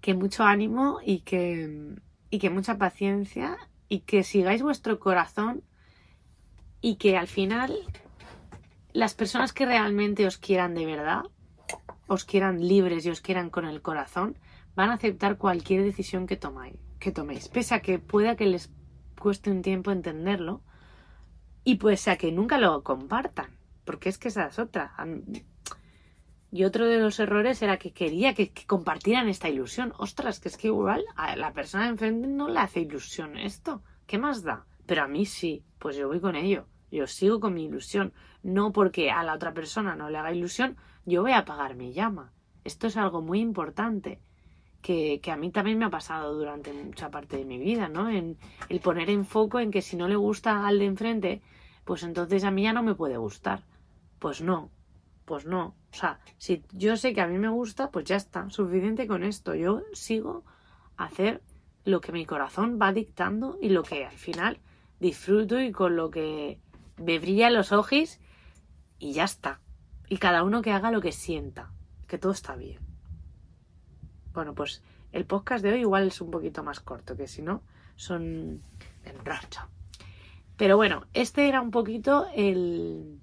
que 0.00 0.14
mucho 0.14 0.44
ánimo 0.44 1.00
y 1.04 1.20
que 1.20 1.94
y 2.30 2.38
que 2.38 2.48
mucha 2.48 2.78
paciencia 2.78 3.58
y 3.90 4.00
que 4.00 4.22
sigáis 4.22 4.62
vuestro 4.62 4.98
corazón 4.98 5.62
y 6.80 6.96
que 6.96 7.18
al 7.18 7.28
final 7.28 7.76
las 8.94 9.12
personas 9.12 9.52
que 9.52 9.66
realmente 9.66 10.26
os 10.26 10.38
quieran 10.38 10.74
de 10.74 10.86
verdad, 10.86 11.24
os 12.06 12.24
quieran 12.24 12.66
libres 12.66 13.04
y 13.04 13.10
os 13.10 13.20
quieran 13.20 13.50
con 13.50 13.66
el 13.66 13.82
corazón, 13.82 14.38
van 14.74 14.90
a 14.90 14.94
aceptar 14.94 15.38
cualquier 15.38 15.82
decisión 15.82 16.26
que 16.26 16.36
tomáis, 16.36 16.78
que 16.98 17.12
toméis, 17.12 17.48
pese 17.48 17.74
a 17.74 17.80
que 17.80 17.98
pueda 17.98 18.36
que 18.36 18.46
les 18.46 18.70
cueste 19.18 19.50
un 19.50 19.62
tiempo 19.62 19.90
entenderlo 19.90 20.62
y 21.64 21.76
pues 21.76 22.08
a 22.08 22.16
que 22.16 22.32
nunca 22.32 22.58
lo 22.58 22.82
compartan, 22.82 23.50
porque 23.84 24.08
es 24.08 24.18
que 24.18 24.28
esa 24.28 24.46
es 24.46 24.58
otra. 24.58 24.94
Y 26.50 26.64
otro 26.64 26.86
de 26.86 26.98
los 26.98 27.18
errores 27.18 27.62
era 27.62 27.78
que 27.78 27.92
quería 27.92 28.34
que, 28.34 28.52
que, 28.52 28.66
compartieran 28.66 29.28
esta 29.28 29.48
ilusión. 29.48 29.94
Ostras, 29.96 30.38
que 30.38 30.48
es 30.48 30.58
que 30.58 30.66
igual 30.66 31.02
a 31.16 31.34
la 31.36 31.52
persona 31.52 31.84
de 31.84 31.90
enfrente 31.90 32.26
no 32.26 32.48
le 32.48 32.60
hace 32.60 32.80
ilusión 32.80 33.38
esto. 33.38 33.82
¿Qué 34.06 34.18
más 34.18 34.42
da? 34.42 34.66
Pero 34.84 35.02
a 35.02 35.08
mí 35.08 35.24
sí, 35.24 35.64
pues 35.78 35.96
yo 35.96 36.08
voy 36.08 36.20
con 36.20 36.36
ello. 36.36 36.66
Yo 36.90 37.06
sigo 37.06 37.40
con 37.40 37.54
mi 37.54 37.64
ilusión. 37.64 38.12
No 38.42 38.70
porque 38.72 39.10
a 39.10 39.22
la 39.22 39.34
otra 39.34 39.54
persona 39.54 39.96
no 39.96 40.10
le 40.10 40.18
haga 40.18 40.34
ilusión, 40.34 40.76
yo 41.06 41.22
voy 41.22 41.32
a 41.32 41.38
apagar 41.38 41.74
mi 41.74 41.94
llama. 41.94 42.32
Esto 42.64 42.88
es 42.88 42.98
algo 42.98 43.22
muy 43.22 43.40
importante 43.40 44.20
que, 44.82 45.20
a 45.30 45.36
mí 45.36 45.50
también 45.50 45.78
me 45.78 45.84
ha 45.86 45.90
pasado 45.90 46.34
durante 46.34 46.72
mucha 46.72 47.10
parte 47.10 47.38
de 47.38 47.44
mi 47.44 47.58
vida, 47.58 47.88
¿no? 47.88 48.10
En 48.10 48.36
el 48.68 48.80
poner 48.80 49.08
en 49.08 49.24
foco 49.24 49.60
en 49.60 49.70
que 49.70 49.80
si 49.80 49.96
no 49.96 50.08
le 50.08 50.16
gusta 50.16 50.66
al 50.66 50.80
de 50.80 50.86
enfrente, 50.86 51.42
pues 51.84 52.02
entonces 52.02 52.44
a 52.44 52.50
mí 52.50 52.64
ya 52.64 52.72
no 52.72 52.82
me 52.82 52.94
puede 52.94 53.16
gustar. 53.16 53.64
Pues 54.18 54.42
no, 54.42 54.70
pues 55.24 55.46
no. 55.46 55.76
O 55.92 55.94
sea, 55.94 56.20
si 56.36 56.62
yo 56.72 56.96
sé 56.96 57.14
que 57.14 57.20
a 57.20 57.26
mí 57.26 57.38
me 57.38 57.48
gusta, 57.48 57.90
pues 57.90 58.04
ya 58.04 58.16
está, 58.16 58.50
suficiente 58.50 59.06
con 59.06 59.22
esto. 59.22 59.54
Yo 59.54 59.82
sigo 59.92 60.44
a 60.96 61.04
hacer 61.04 61.42
lo 61.84 62.00
que 62.00 62.12
mi 62.12 62.26
corazón 62.26 62.78
va 62.80 62.92
dictando 62.92 63.58
y 63.60 63.68
lo 63.68 63.82
que 63.84 64.04
al 64.04 64.18
final 64.18 64.58
disfruto 65.00 65.60
y 65.60 65.72
con 65.72 65.96
lo 65.96 66.10
que 66.10 66.60
me 66.96 67.18
brillan 67.18 67.54
los 67.54 67.72
ojos 67.72 68.18
y 68.98 69.12
ya 69.12 69.24
está. 69.24 69.60
Y 70.08 70.18
cada 70.18 70.42
uno 70.42 70.60
que 70.60 70.72
haga 70.72 70.90
lo 70.90 71.00
que 71.00 71.12
sienta, 71.12 71.72
que 72.06 72.18
todo 72.18 72.32
está 72.32 72.56
bien. 72.56 72.91
Bueno, 74.32 74.54
pues 74.54 74.82
el 75.12 75.26
podcast 75.26 75.62
de 75.62 75.72
hoy 75.72 75.80
igual 75.80 76.08
es 76.08 76.20
un 76.20 76.30
poquito 76.30 76.62
más 76.62 76.80
corto, 76.80 77.16
que 77.16 77.28
si 77.28 77.42
no, 77.42 77.62
son 77.96 78.62
enrocho. 79.04 79.68
Pero 80.56 80.76
bueno, 80.76 81.06
este 81.12 81.48
era 81.48 81.60
un 81.60 81.70
poquito 81.70 82.26
el 82.34 83.18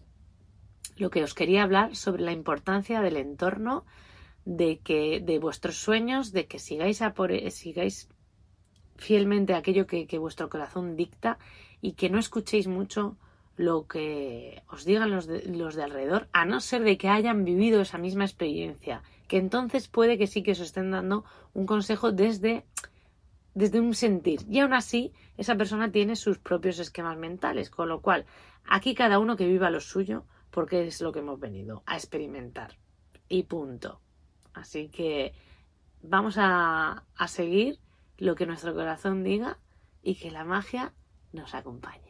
lo 0.99 1.09
que 1.09 1.23
os 1.23 1.33
quería 1.33 1.63
hablar 1.63 1.95
sobre 1.95 2.23
la 2.23 2.33
importancia 2.33 3.01
del 3.01 3.15
entorno, 3.17 3.85
de 4.45 4.79
que 4.79 5.21
de 5.21 5.39
vuestros 5.39 5.77
sueños, 5.77 6.31
de 6.31 6.45
que 6.45 6.59
sigáis 6.59 7.01
a 7.01 7.13
por, 7.13 7.31
sigáis 7.51 8.09
fielmente 8.97 9.53
aquello 9.53 9.87
que, 9.87 10.05
vuestro 10.19 10.49
corazón 10.49 10.95
dicta 10.95 11.39
y 11.81 11.93
que 11.93 12.09
no 12.09 12.19
escuchéis 12.19 12.67
mucho 12.67 13.17
lo 13.55 13.87
que 13.87 14.61
os 14.67 14.85
digan 14.85 15.11
los 15.11 15.25
de, 15.25 15.43
los 15.45 15.75
de 15.75 15.83
alrededor, 15.83 16.27
a 16.33 16.45
no 16.45 16.59
ser 16.59 16.83
de 16.83 16.97
que 16.97 17.09
hayan 17.09 17.43
vivido 17.45 17.81
esa 17.81 17.97
misma 17.97 18.25
experiencia, 18.25 19.03
que 19.29 19.37
entonces 19.37 19.87
puede 19.87 20.17
que 20.17 20.27
sí 20.27 20.41
que 20.43 20.51
os 20.51 20.59
estén 20.59 20.89
dando 20.91 21.23
un 21.53 21.65
consejo 21.67 22.11
desde, 22.11 22.65
desde 23.53 23.79
un 23.79 23.93
sentir. 23.93 24.39
Y 24.49 24.59
aún 24.59 24.73
así, 24.73 25.13
esa 25.37 25.55
persona 25.55 25.91
tiene 25.91 26.15
sus 26.15 26.39
propios 26.39 26.79
esquemas 26.79 27.15
mentales, 27.17 27.69
con 27.69 27.87
lo 27.87 28.01
cual, 28.01 28.25
aquí 28.65 28.95
cada 28.95 29.19
uno 29.19 29.37
que 29.37 29.47
viva 29.47 29.69
lo 29.69 29.81
suyo, 29.81 30.25
porque 30.49 30.87
es 30.87 30.99
lo 30.99 31.11
que 31.11 31.19
hemos 31.19 31.39
venido 31.39 31.83
a 31.85 31.95
experimentar. 31.95 32.77
Y 33.29 33.43
punto. 33.43 34.01
Así 34.53 34.89
que 34.89 35.33
vamos 36.01 36.37
a, 36.39 37.05
a 37.15 37.27
seguir 37.27 37.79
lo 38.17 38.33
que 38.33 38.47
nuestro 38.47 38.73
corazón 38.73 39.23
diga 39.23 39.59
y 40.01 40.15
que 40.15 40.31
la 40.31 40.43
magia 40.43 40.93
nos 41.33 41.53
acompañe. 41.53 42.08